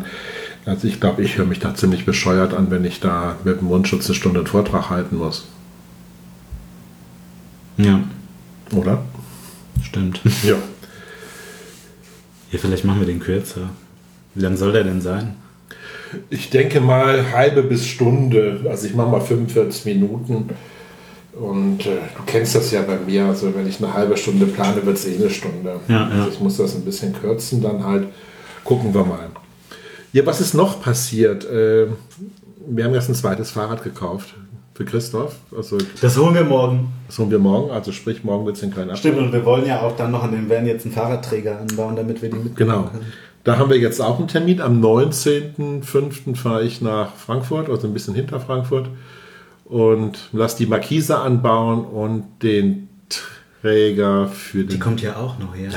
Also 0.65 0.88
ich 0.88 1.00
glaube, 1.00 1.24
ich 1.24 1.38
höre 1.38 1.45
mich 1.45 1.60
da 1.60 1.74
ziemlich 1.74 2.06
bescheuert 2.06 2.54
an, 2.54 2.69
wenn 2.69 2.84
ich 2.86 3.00
da 3.00 3.38
mit 3.43 3.62
dem 3.62 3.67
Mundschutz 3.67 4.08
eine 4.08 4.15
Stunde 4.15 4.39
einen 4.39 4.47
Vortrag 4.47 4.89
halten 4.89 5.17
muss. 5.17 5.45
Ja, 7.84 8.04
Oder? 8.76 9.04
stimmt. 9.84 10.22
Ja. 10.44 10.56
Ja, 12.52 12.60
vielleicht 12.60 12.84
machen 12.84 13.00
wir 13.00 13.08
den 13.08 13.22
kürzer. 13.22 13.70
Wie 14.36 14.41
lang 14.41 14.58
soll 14.58 14.74
der 14.74 14.84
denn 14.84 15.00
sein? 15.00 15.36
Ich 16.30 16.50
denke 16.50 16.82
mal 16.82 17.32
halbe 17.32 17.63
bis 17.63 17.88
Stunde. 17.88 18.65
Also 18.70 18.88
ich 18.88 18.94
mache 18.94 19.10
mal 19.10 19.22
45 19.22 19.86
Minuten. 19.86 20.50
Und 21.34 21.86
äh, 21.86 22.00
du 22.17 22.24
kennst 22.26 22.56
das 22.56 22.72
ja 22.72 22.82
bei 22.82 22.98
mir. 22.98 23.26
Also 23.26 23.56
wenn 23.56 23.67
ich 23.67 23.82
eine 23.82 23.94
halbe 23.94 24.17
Stunde 24.17 24.46
plane, 24.48 24.86
wird 24.86 24.98
es 24.98 25.08
eh 25.08 25.15
eine 25.15 25.30
Stunde. 25.30 25.80
Ja, 25.88 26.08
also 26.08 26.24
ja. 26.24 26.28
ich 26.28 26.41
muss 26.41 26.58
das 26.58 26.76
ein 26.76 26.84
bisschen 26.84 27.13
kürzen, 27.13 27.62
dann 27.62 27.86
halt 27.86 28.08
gucken 28.65 28.94
wir 28.94 29.06
mal. 29.06 29.30
Ja, 30.12 30.26
was 30.26 30.41
ist 30.41 30.54
noch 30.54 30.82
passiert? 30.82 31.46
Äh, 31.46 31.88
wir 32.67 32.84
haben 32.84 32.94
jetzt 32.94 33.08
ein 33.08 33.15
zweites 33.15 33.52
Fahrrad 33.52 33.82
gekauft 33.82 34.36
für 34.82 34.86
Christoph. 34.86 35.36
Also 35.56 35.78
Das 36.02 36.17
holen 36.17 36.34
wir 36.36 36.44
morgen. 36.44 36.91
das 37.08 37.20
holen 37.20 37.30
wir 37.32 37.39
morgen. 37.39 37.72
Also 37.72 37.91
sprich, 37.91 38.24
morgen 38.24 38.46
wird 38.46 38.58
es 38.58 38.63
in 38.63 38.72
kleinen 38.72 38.96
Stimmt, 38.98 39.17
und 39.20 39.32
wir 39.34 39.46
wollen 39.46 39.65
ja 39.65 39.82
auch 39.82 39.96
dann 39.96 40.12
noch 40.12 40.24
an 40.24 40.32
den 40.32 40.50
Van 40.50 40.65
jetzt 40.65 40.86
einen 40.86 40.94
Fahrradträger 40.94 41.60
anbauen, 41.60 41.96
damit 41.96 42.22
wir 42.22 42.30
die 42.30 42.36
mitnehmen 42.38 42.56
Genau. 42.56 42.84
können. 42.84 43.06
Da 43.44 43.58
haben 43.58 43.70
wir 43.72 43.78
jetzt 43.80 44.00
auch 44.02 44.20
einen 44.20 44.28
Termin. 44.28 44.62
Am 44.62 44.80
19.05. 44.82 46.36
fahre 46.36 46.63
ich 46.63 46.82
nach 46.82 47.15
Frankfurt, 47.15 47.70
also 47.70 47.88
ein 47.88 47.94
bisschen 47.94 48.13
hinter 48.15 48.39
Frankfurt, 48.39 48.89
und 49.65 50.30
lasse 50.32 50.58
die 50.58 50.65
Markise 50.65 51.17
anbauen 51.17 51.86
und 51.86 52.26
den 52.44 52.89
Träger 53.62 54.28
für 54.28 54.60
Die 54.63 54.67
den. 54.76 54.80
kommt 54.80 55.02
ja 55.02 55.15
auch 55.15 55.39
noch, 55.39 55.56
ja. 55.56 55.70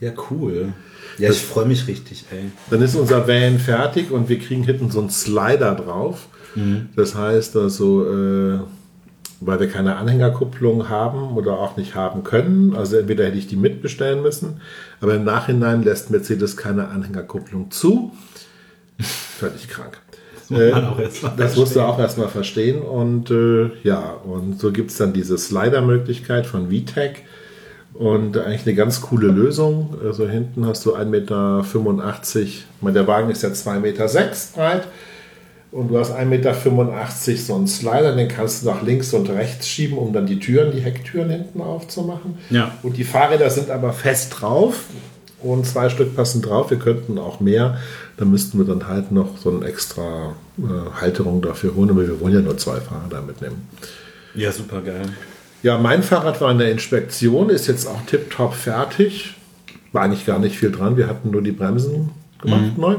Ja, 0.00 0.12
cool. 0.30 0.72
Ja, 1.18 1.30
ich 1.30 1.40
freue 1.40 1.66
mich 1.66 1.86
richtig, 1.86 2.24
ey. 2.32 2.44
Dann 2.70 2.82
ist 2.82 2.94
unser 2.96 3.26
Van 3.28 3.58
fertig 3.58 4.10
und 4.10 4.28
wir 4.28 4.38
kriegen 4.38 4.64
hinten 4.64 4.90
so 4.90 5.00
einen 5.00 5.10
Slider 5.10 5.74
drauf. 5.74 6.26
Das 6.96 7.14
heißt 7.14 7.56
also, 7.56 8.04
äh, 8.06 8.58
weil 9.40 9.60
wir 9.60 9.68
keine 9.68 9.96
Anhängerkupplung 9.96 10.88
haben 10.88 11.36
oder 11.36 11.58
auch 11.58 11.76
nicht 11.76 11.94
haben 11.94 12.24
können, 12.24 12.76
also 12.76 12.96
entweder 12.96 13.24
hätte 13.24 13.38
ich 13.38 13.48
die 13.48 13.56
mitbestellen 13.56 14.22
müssen, 14.22 14.60
aber 15.00 15.14
im 15.14 15.24
Nachhinein 15.24 15.82
lässt 15.82 16.10
Mercedes 16.10 16.56
keine 16.56 16.88
Anhängerkupplung 16.88 17.70
zu. 17.70 18.12
Völlig 18.98 19.68
krank. 19.68 19.98
muss 20.48 20.60
Äh, 20.60 20.70
man 20.70 20.86
auch 20.86 20.98
erst 20.98 21.22
mal 21.22 21.32
das 21.36 21.56
musst 21.56 21.76
du 21.76 21.80
auch 21.80 21.98
erstmal 21.98 22.28
verstehen. 22.28 22.82
Und 22.82 23.30
äh, 23.30 23.70
ja, 23.82 24.16
und 24.24 24.60
so 24.60 24.70
gibt 24.70 24.90
es 24.90 24.96
dann 24.96 25.12
diese 25.12 25.38
Slider-Möglichkeit 25.38 26.46
von 26.46 26.70
VTEC. 26.70 27.24
Und 27.94 28.38
eigentlich 28.38 28.66
eine 28.66 28.74
ganz 28.74 29.00
coole 29.02 29.28
Lösung. 29.28 29.96
Also 30.02 30.26
hinten 30.26 30.66
hast 30.66 30.84
du 30.86 30.94
1,85 30.94 31.04
Meter, 31.04 31.64
ich 32.40 32.64
meine, 32.80 32.94
der 32.94 33.06
Wagen 33.06 33.30
ist 33.30 33.42
ja 33.42 33.50
2,6 33.50 33.80
Meter 33.80 34.06
breit. 34.54 34.88
Und 35.72 35.88
du 35.88 35.98
hast 35.98 36.12
1,85 36.12 36.26
Meter 36.26 36.54
so 36.54 37.54
einen 37.54 37.66
Slider, 37.66 38.14
den 38.14 38.28
kannst 38.28 38.62
du 38.62 38.68
nach 38.68 38.82
links 38.82 39.14
und 39.14 39.30
rechts 39.30 39.66
schieben, 39.66 39.96
um 39.96 40.12
dann 40.12 40.26
die 40.26 40.38
Türen, 40.38 40.70
die 40.70 40.80
Hecktüren 40.80 41.30
hinten 41.30 41.62
aufzumachen. 41.62 42.34
Ja. 42.50 42.72
Und 42.82 42.98
die 42.98 43.04
Fahrräder 43.04 43.48
sind 43.48 43.70
aber 43.70 43.94
fest 43.94 44.34
drauf. 44.38 44.84
und 45.40 45.66
zwei 45.66 45.88
Stück 45.88 46.14
passen 46.14 46.42
drauf. 46.42 46.70
Wir 46.70 46.78
könnten 46.78 47.18
auch 47.18 47.40
mehr. 47.40 47.78
Da 48.18 48.26
müssten 48.26 48.58
wir 48.58 48.66
dann 48.66 48.86
halt 48.86 49.12
noch 49.12 49.38
so 49.38 49.50
eine 49.50 49.66
extra 49.66 50.36
äh, 50.58 51.00
Halterung 51.00 51.40
dafür 51.40 51.74
holen, 51.74 51.90
aber 51.90 52.06
wir 52.06 52.20
wollen 52.20 52.34
ja 52.34 52.40
nur 52.40 52.58
zwei 52.58 52.78
Fahrräder 52.78 53.22
mitnehmen. 53.22 53.66
Ja, 54.34 54.52
super 54.52 54.82
geil. 54.82 55.02
Ja, 55.62 55.78
mein 55.78 56.02
Fahrrad 56.02 56.40
war 56.40 56.50
in 56.50 56.58
der 56.58 56.70
Inspektion, 56.70 57.48
ist 57.48 57.66
jetzt 57.66 57.86
auch 57.86 58.02
tiptop 58.06 58.54
fertig. 58.54 59.36
War 59.92 60.02
eigentlich 60.02 60.26
gar 60.26 60.38
nicht 60.38 60.58
viel 60.58 60.70
dran. 60.70 60.96
Wir 60.96 61.06
hatten 61.06 61.30
nur 61.30 61.42
die 61.42 61.52
Bremsen 61.52 62.10
gemacht 62.40 62.76
neu. 62.76 62.96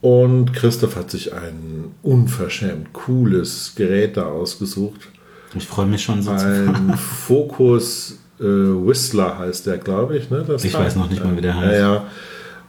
Und 0.00 0.52
Christoph 0.54 0.96
hat 0.96 1.10
sich 1.10 1.32
ein 1.34 1.92
unverschämt 2.02 2.92
cooles 2.92 3.74
Gerät 3.76 4.16
da 4.16 4.26
ausgesucht. 4.26 5.08
Ich 5.54 5.66
freue 5.66 5.86
mich 5.86 6.02
schon 6.02 6.22
so. 6.22 6.30
Ein 6.30 6.94
Focus 7.26 8.18
äh, 8.38 8.44
Whistler 8.44 9.38
heißt 9.38 9.66
der, 9.66 9.78
glaube 9.78 10.16
ich. 10.16 10.30
Ne, 10.30 10.44
das 10.46 10.64
Ich 10.64 10.72
Teil. 10.72 10.86
weiß 10.86 10.96
noch 10.96 11.10
nicht 11.10 11.22
mal, 11.22 11.36
wie 11.36 11.42
der 11.42 11.56
heißt. 11.56 11.78
Ja, 11.80 11.94
ja. 11.94 12.06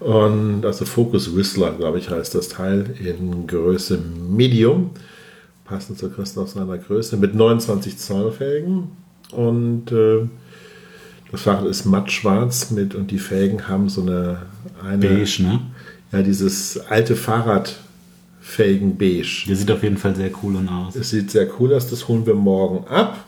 Und 0.06 0.66
also 0.66 0.84
Focus 0.84 1.36
Whistler, 1.36 1.72
glaube 1.74 2.00
ich, 2.00 2.10
heißt 2.10 2.34
das 2.36 2.50
Teil 2.50 2.96
in 3.00 3.48
Größe 3.48 4.00
Medium. 4.30 4.90
Passend 5.64 6.00
zu 6.00 6.10
Christoph 6.10 6.50
seiner 6.50 6.78
Größe. 6.78 7.16
Mit 7.18 7.36
29 7.36 7.98
Zoll 7.98 8.32
Felgen. 8.32 8.90
Und 9.32 9.92
äh, 9.92 10.28
das 11.32 11.44
Fahrrad 11.44 11.68
ist 11.68 11.86
mattschwarz 11.86 12.72
mit 12.72 12.94
und 12.94 13.10
die 13.12 13.20
Felgen 13.20 13.70
haben 13.70 13.88
so 13.88 14.02
eine, 14.02 14.42
eine 14.84 15.08
Beige, 15.08 15.44
ne? 15.44 15.62
Ja, 16.12 16.22
dieses 16.22 16.78
alte 16.90 17.16
Fahrradfelgen 17.16 18.98
beige. 18.98 19.46
Der 19.48 19.56
sieht 19.56 19.72
auf 19.72 19.84
jeden 19.84 19.98
Fall 19.98 20.16
sehr 20.16 20.32
cool 20.44 20.56
und 20.56 20.70
aus. 20.70 20.96
Es 20.96 21.10
sieht 21.10 21.32
sehr 21.32 21.48
cool 21.60 21.74
aus, 21.74 21.90
das 21.90 22.08
holen 22.08 22.26
wir 22.26 22.36
morgen 22.36 22.88
ab. 22.88 23.26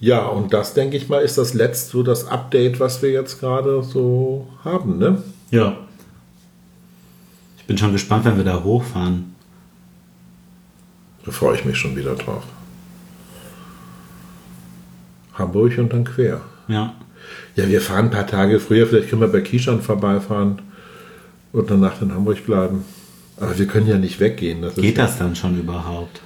Ja, 0.00 0.26
und 0.26 0.52
das 0.52 0.74
denke 0.74 0.96
ich 0.96 1.08
mal 1.08 1.20
ist 1.20 1.38
das 1.38 1.54
letzte, 1.54 1.92
so 1.92 2.02
das 2.02 2.28
Update, 2.28 2.78
was 2.78 3.00
wir 3.00 3.10
jetzt 3.10 3.40
gerade 3.40 3.82
so 3.82 4.46
haben, 4.62 4.98
ne? 4.98 5.22
Ja. 5.50 5.78
Ich 7.56 7.64
bin 7.64 7.78
schon 7.78 7.92
gespannt, 7.92 8.26
wenn 8.26 8.36
wir 8.36 8.44
da 8.44 8.62
hochfahren. 8.62 9.34
Da 11.24 11.30
freue 11.30 11.56
ich 11.56 11.64
mich 11.64 11.78
schon 11.78 11.96
wieder 11.96 12.14
drauf. 12.14 12.44
Hamburg 15.32 15.78
und 15.78 15.92
dann 15.92 16.04
quer. 16.04 16.42
Ja. 16.68 16.94
Ja, 17.56 17.68
wir 17.68 17.80
fahren 17.80 18.06
ein 18.06 18.10
paar 18.10 18.26
Tage 18.26 18.60
früher, 18.60 18.86
vielleicht 18.86 19.10
können 19.10 19.20
wir 19.20 19.28
bei 19.28 19.40
Kishan 19.40 19.80
vorbeifahren 19.80 20.60
und 21.52 21.70
eine 21.70 21.80
Nacht 21.80 22.02
in 22.02 22.12
Hamburg 22.12 22.44
bleiben. 22.44 22.84
Aber 23.40 23.58
wir 23.58 23.66
können 23.66 23.86
ja 23.86 23.98
nicht 23.98 24.20
weggehen. 24.20 24.62
Das 24.62 24.76
ist 24.76 24.82
Geht 24.82 24.98
ja, 24.98 25.04
das 25.04 25.18
dann 25.18 25.34
schon 25.36 25.58
überhaupt? 25.58 26.20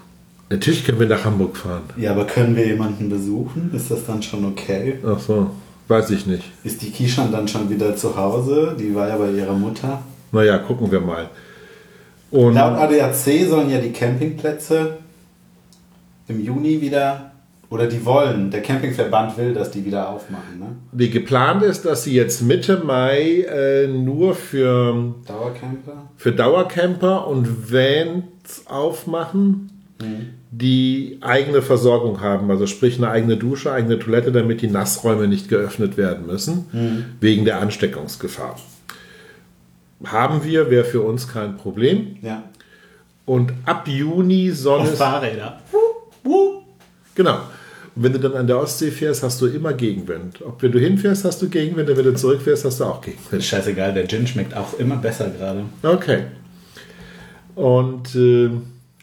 Natürlich 0.50 0.84
können 0.84 0.98
wir 0.98 1.06
nach 1.06 1.24
Hamburg 1.24 1.56
fahren. 1.56 1.82
Ja, 1.96 2.12
aber 2.12 2.26
können 2.26 2.56
wir 2.56 2.66
jemanden 2.66 3.10
besuchen? 3.10 3.70
Ist 3.74 3.90
das 3.90 4.06
dann 4.06 4.22
schon 4.22 4.44
okay? 4.46 4.98
Ach 5.06 5.18
so, 5.18 5.50
weiß 5.88 6.10
ich 6.10 6.26
nicht. 6.26 6.44
Ist 6.64 6.80
die 6.82 6.90
Kishan 6.90 7.30
dann 7.30 7.48
schon 7.48 7.68
wieder 7.68 7.94
zu 7.96 8.16
Hause? 8.16 8.74
Die 8.78 8.94
war 8.94 9.08
ja 9.08 9.16
bei 9.16 9.30
ihrer 9.30 9.54
Mutter. 9.54 10.02
Naja, 10.32 10.58
gucken 10.58 10.90
wir 10.90 11.00
mal. 11.00 11.28
Und 12.30 12.54
Laut 12.54 12.78
ADAC 12.78 13.48
sollen 13.48 13.70
ja 13.70 13.78
die 13.78 13.92
Campingplätze 13.92 14.98
im 16.28 16.44
Juni 16.44 16.80
wieder, 16.80 17.32
oder 17.70 17.86
die 17.86 18.04
wollen, 18.04 18.50
der 18.50 18.62
Campingverband 18.62 19.36
will, 19.36 19.52
dass 19.52 19.70
die 19.70 19.84
wieder 19.84 20.08
aufmachen, 20.08 20.58
ne? 20.58 20.66
wie 20.92 21.10
geplant 21.10 21.62
ist, 21.62 21.84
dass 21.84 22.04
sie 22.04 22.14
jetzt 22.14 22.40
Mitte 22.42 22.82
Mai 22.84 23.42
äh, 23.42 23.86
nur 23.86 24.34
für, 24.34 25.14
Dauercamper? 25.26 26.08
für 26.16 26.32
Dauercamper 26.32 27.26
und 27.26 27.70
Vans 27.72 28.66
aufmachen, 28.66 29.70
die 30.50 31.18
eigene 31.20 31.60
Versorgung 31.60 32.20
haben. 32.20 32.50
Also 32.50 32.66
sprich 32.66 32.98
eine 32.98 33.10
eigene 33.10 33.36
Dusche, 33.36 33.72
eigene 33.72 33.98
Toilette, 33.98 34.30
damit 34.30 34.62
die 34.62 34.68
Nassräume 34.68 35.26
nicht 35.26 35.48
geöffnet 35.48 35.96
werden 35.96 36.26
müssen, 36.26 37.10
wegen 37.20 37.44
der 37.44 37.60
Ansteckungsgefahr. 37.60 38.56
Haben 40.04 40.44
wir, 40.44 40.70
wäre 40.70 40.84
für 40.84 41.02
uns 41.02 41.26
kein 41.26 41.56
Problem. 41.56 42.16
Ja. 42.22 42.44
Und 43.26 43.52
ab 43.66 43.88
Juni 43.88 44.50
soll 44.52 44.82
es... 44.82 44.96
Fahrräder. 44.96 45.60
Genau. 47.16 47.38
Und 47.98 48.04
wenn 48.04 48.12
du 48.12 48.20
dann 48.20 48.34
an 48.34 48.46
der 48.46 48.60
Ostsee 48.60 48.92
fährst, 48.92 49.24
hast 49.24 49.40
du 49.40 49.46
immer 49.46 49.72
Gegenwind. 49.72 50.40
Ob 50.42 50.62
wenn 50.62 50.70
du 50.70 50.78
hinfährst, 50.78 51.24
hast 51.24 51.42
du 51.42 51.48
Gegenwind, 51.48 51.90
und 51.90 51.96
wenn 51.96 52.04
du 52.04 52.14
zurückfährst, 52.14 52.64
hast 52.64 52.78
du 52.78 52.84
auch 52.84 53.00
Gegenwind. 53.00 53.42
Scheißegal, 53.42 53.92
der 53.92 54.06
Gin 54.06 54.24
schmeckt 54.24 54.56
auch 54.56 54.78
immer 54.78 54.98
besser 54.98 55.28
gerade. 55.30 55.64
Okay. 55.82 56.26
Und 57.56 58.14
äh, 58.14 58.50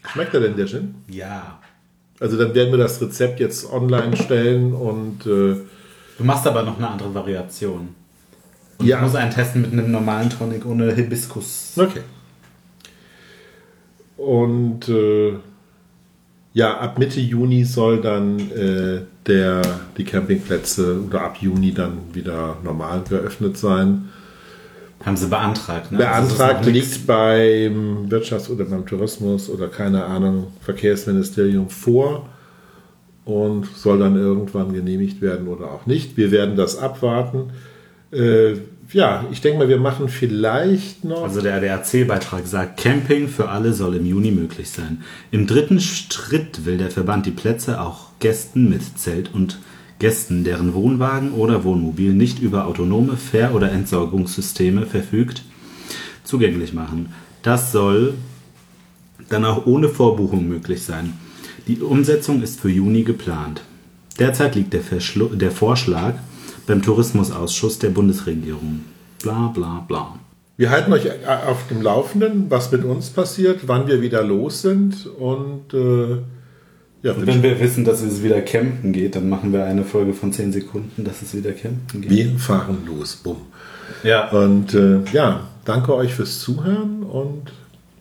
schmeckt 0.07 0.33
er 0.33 0.39
denn 0.39 0.55
der 0.55 0.67
Gin? 0.67 0.95
Ja. 1.09 1.59
Also 2.21 2.37
dann 2.37 2.55
werden 2.55 2.71
wir 2.71 2.77
das 2.77 3.01
Rezept 3.01 3.41
jetzt 3.41 3.69
online 3.69 4.15
stellen 4.15 4.71
und 4.71 5.25
äh, 5.25 5.57
Du 6.17 6.23
machst 6.23 6.47
aber 6.47 6.63
noch 6.63 6.77
eine 6.77 6.89
andere 6.89 7.13
Variation. 7.13 7.89
Und 8.77 8.85
Ja. 8.85 8.97
Ich 8.97 9.03
muss 9.03 9.15
einen 9.15 9.31
testen 9.31 9.61
mit 9.61 9.73
einem 9.73 9.91
normalen 9.91 10.29
Tonic 10.29 10.65
ohne 10.65 10.93
Hibiskus. 10.93 11.73
okay. 11.75 11.99
Und 14.15 14.87
äh, 14.87 15.33
ja, 16.55 16.77
ab 16.77 16.97
Mitte 16.97 17.19
Juni 17.19 17.65
soll 17.65 17.99
dann 17.99 18.39
äh, 18.39 19.01
der, 19.27 19.61
die 19.97 20.05
Campingplätze 20.05 21.01
oder 21.05 21.23
ab 21.23 21.35
Juni 21.41 21.73
dann 21.73 21.97
wieder 22.13 22.55
normal 22.63 23.03
geöffnet 23.07 23.57
sein. 23.57 24.07
Haben 25.03 25.17
sie 25.17 25.27
beantragt, 25.27 25.91
ne? 25.91 25.97
Also 26.07 26.37
Beantragt 26.37 26.65
nix. 26.65 26.73
liegt 26.73 27.07
beim 27.07 28.07
Wirtschafts- 28.07 28.49
oder 28.49 28.63
beim 28.63 28.85
Tourismus 28.85 29.49
oder 29.49 29.67
keine 29.67 30.05
Ahnung, 30.05 30.47
Verkehrsministerium 30.61 31.67
vor 31.67 32.29
und 33.25 33.65
soll 33.75 33.99
dann 33.99 34.15
irgendwann 34.15 34.71
genehmigt 34.71 35.21
werden 35.21 35.49
oder 35.49 35.65
auch 35.65 35.85
nicht. 35.85 36.15
Wir 36.15 36.31
werden 36.31 36.55
das 36.55 36.77
abwarten. 36.77 37.51
Äh, 38.13 38.53
ja, 38.91 39.25
ich 39.31 39.41
denke 39.41 39.59
mal, 39.59 39.69
wir 39.69 39.79
machen 39.79 40.09
vielleicht 40.09 41.03
noch. 41.03 41.23
Also 41.23 41.41
der 41.41 41.55
ADAC-Beitrag 41.55 42.45
sagt, 42.45 42.79
Camping 42.79 43.27
für 43.27 43.49
alle 43.49 43.73
soll 43.73 43.95
im 43.95 44.05
Juni 44.05 44.31
möglich 44.31 44.69
sein. 44.69 45.03
Im 45.31 45.47
dritten 45.47 45.79
Schritt 45.79 46.65
will 46.65 46.77
der 46.77 46.91
Verband 46.91 47.25
die 47.25 47.31
Plätze 47.31 47.81
auch 47.81 48.09
Gästen 48.19 48.69
mit 48.69 48.81
Zelt 48.97 49.33
und 49.33 49.59
Gästen, 49.99 50.43
deren 50.43 50.73
Wohnwagen 50.73 51.31
oder 51.31 51.63
Wohnmobil 51.63 52.13
nicht 52.13 52.39
über 52.39 52.67
autonome 52.67 53.17
Fähr- 53.17 53.55
oder 53.55 53.71
Entsorgungssysteme 53.71 54.85
verfügt, 54.85 55.43
zugänglich 56.23 56.73
machen. 56.73 57.13
Das 57.43 57.71
soll 57.71 58.15
dann 59.29 59.45
auch 59.45 59.65
ohne 59.65 59.89
Vorbuchung 59.89 60.47
möglich 60.47 60.83
sein. 60.83 61.13
Die 61.67 61.79
Umsetzung 61.79 62.41
ist 62.41 62.59
für 62.59 62.69
Juni 62.69 63.03
geplant. 63.03 63.61
Derzeit 64.19 64.55
liegt 64.55 64.73
der, 64.73 64.81
Verschlu 64.81 65.27
der 65.29 65.51
Vorschlag 65.51 66.15
beim 66.67 66.81
Tourismusausschuss 66.81 67.79
der 67.79 67.89
Bundesregierung. 67.89 68.81
Bla 69.21 69.47
bla 69.47 69.83
bla. 69.87 70.19
wir 70.57 70.69
halten 70.69 70.93
euch 70.93 71.07
auf 71.27 71.67
dem 71.69 71.81
Laufenden, 71.81 72.45
was 72.49 72.71
mit 72.71 72.83
uns 72.83 73.09
passiert, 73.09 73.67
wann 73.67 73.87
wir 73.87 74.01
wieder 74.01 74.23
los 74.23 74.61
sind 74.61 75.07
und 75.07 75.73
äh, 75.73 76.17
ja, 77.05 77.11
Und 77.11 77.27
wenn 77.27 77.43
wir 77.43 77.59
wissen, 77.59 77.85
dass 77.85 78.01
es 78.01 78.23
wieder 78.23 78.41
campen 78.41 78.91
geht, 78.91 79.15
dann 79.15 79.29
machen 79.29 79.53
wir 79.53 79.63
eine 79.63 79.83
Folge 79.83 80.13
von 80.13 80.33
10 80.33 80.51
Sekunden, 80.51 81.03
dass 81.03 81.21
es 81.21 81.35
wieder 81.35 81.51
campen 81.51 82.01
geht. 82.01 82.09
wir 82.09 82.39
fahren 82.39 82.79
los. 82.87 83.17
Bumm. 83.17 83.37
Ja. 84.03 84.29
Und 84.29 84.73
äh, 84.73 85.01
ja, 85.13 85.41
danke 85.65 85.93
euch 85.93 86.15
fürs 86.15 86.39
Zuhören 86.39 87.03
und 87.03 87.51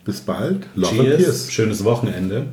bis 0.07 0.22
bald. 0.22 0.66
Love 0.74 0.96
Cheers. 0.96 1.53
Schönes 1.53 1.85
Wochenende. 1.85 2.46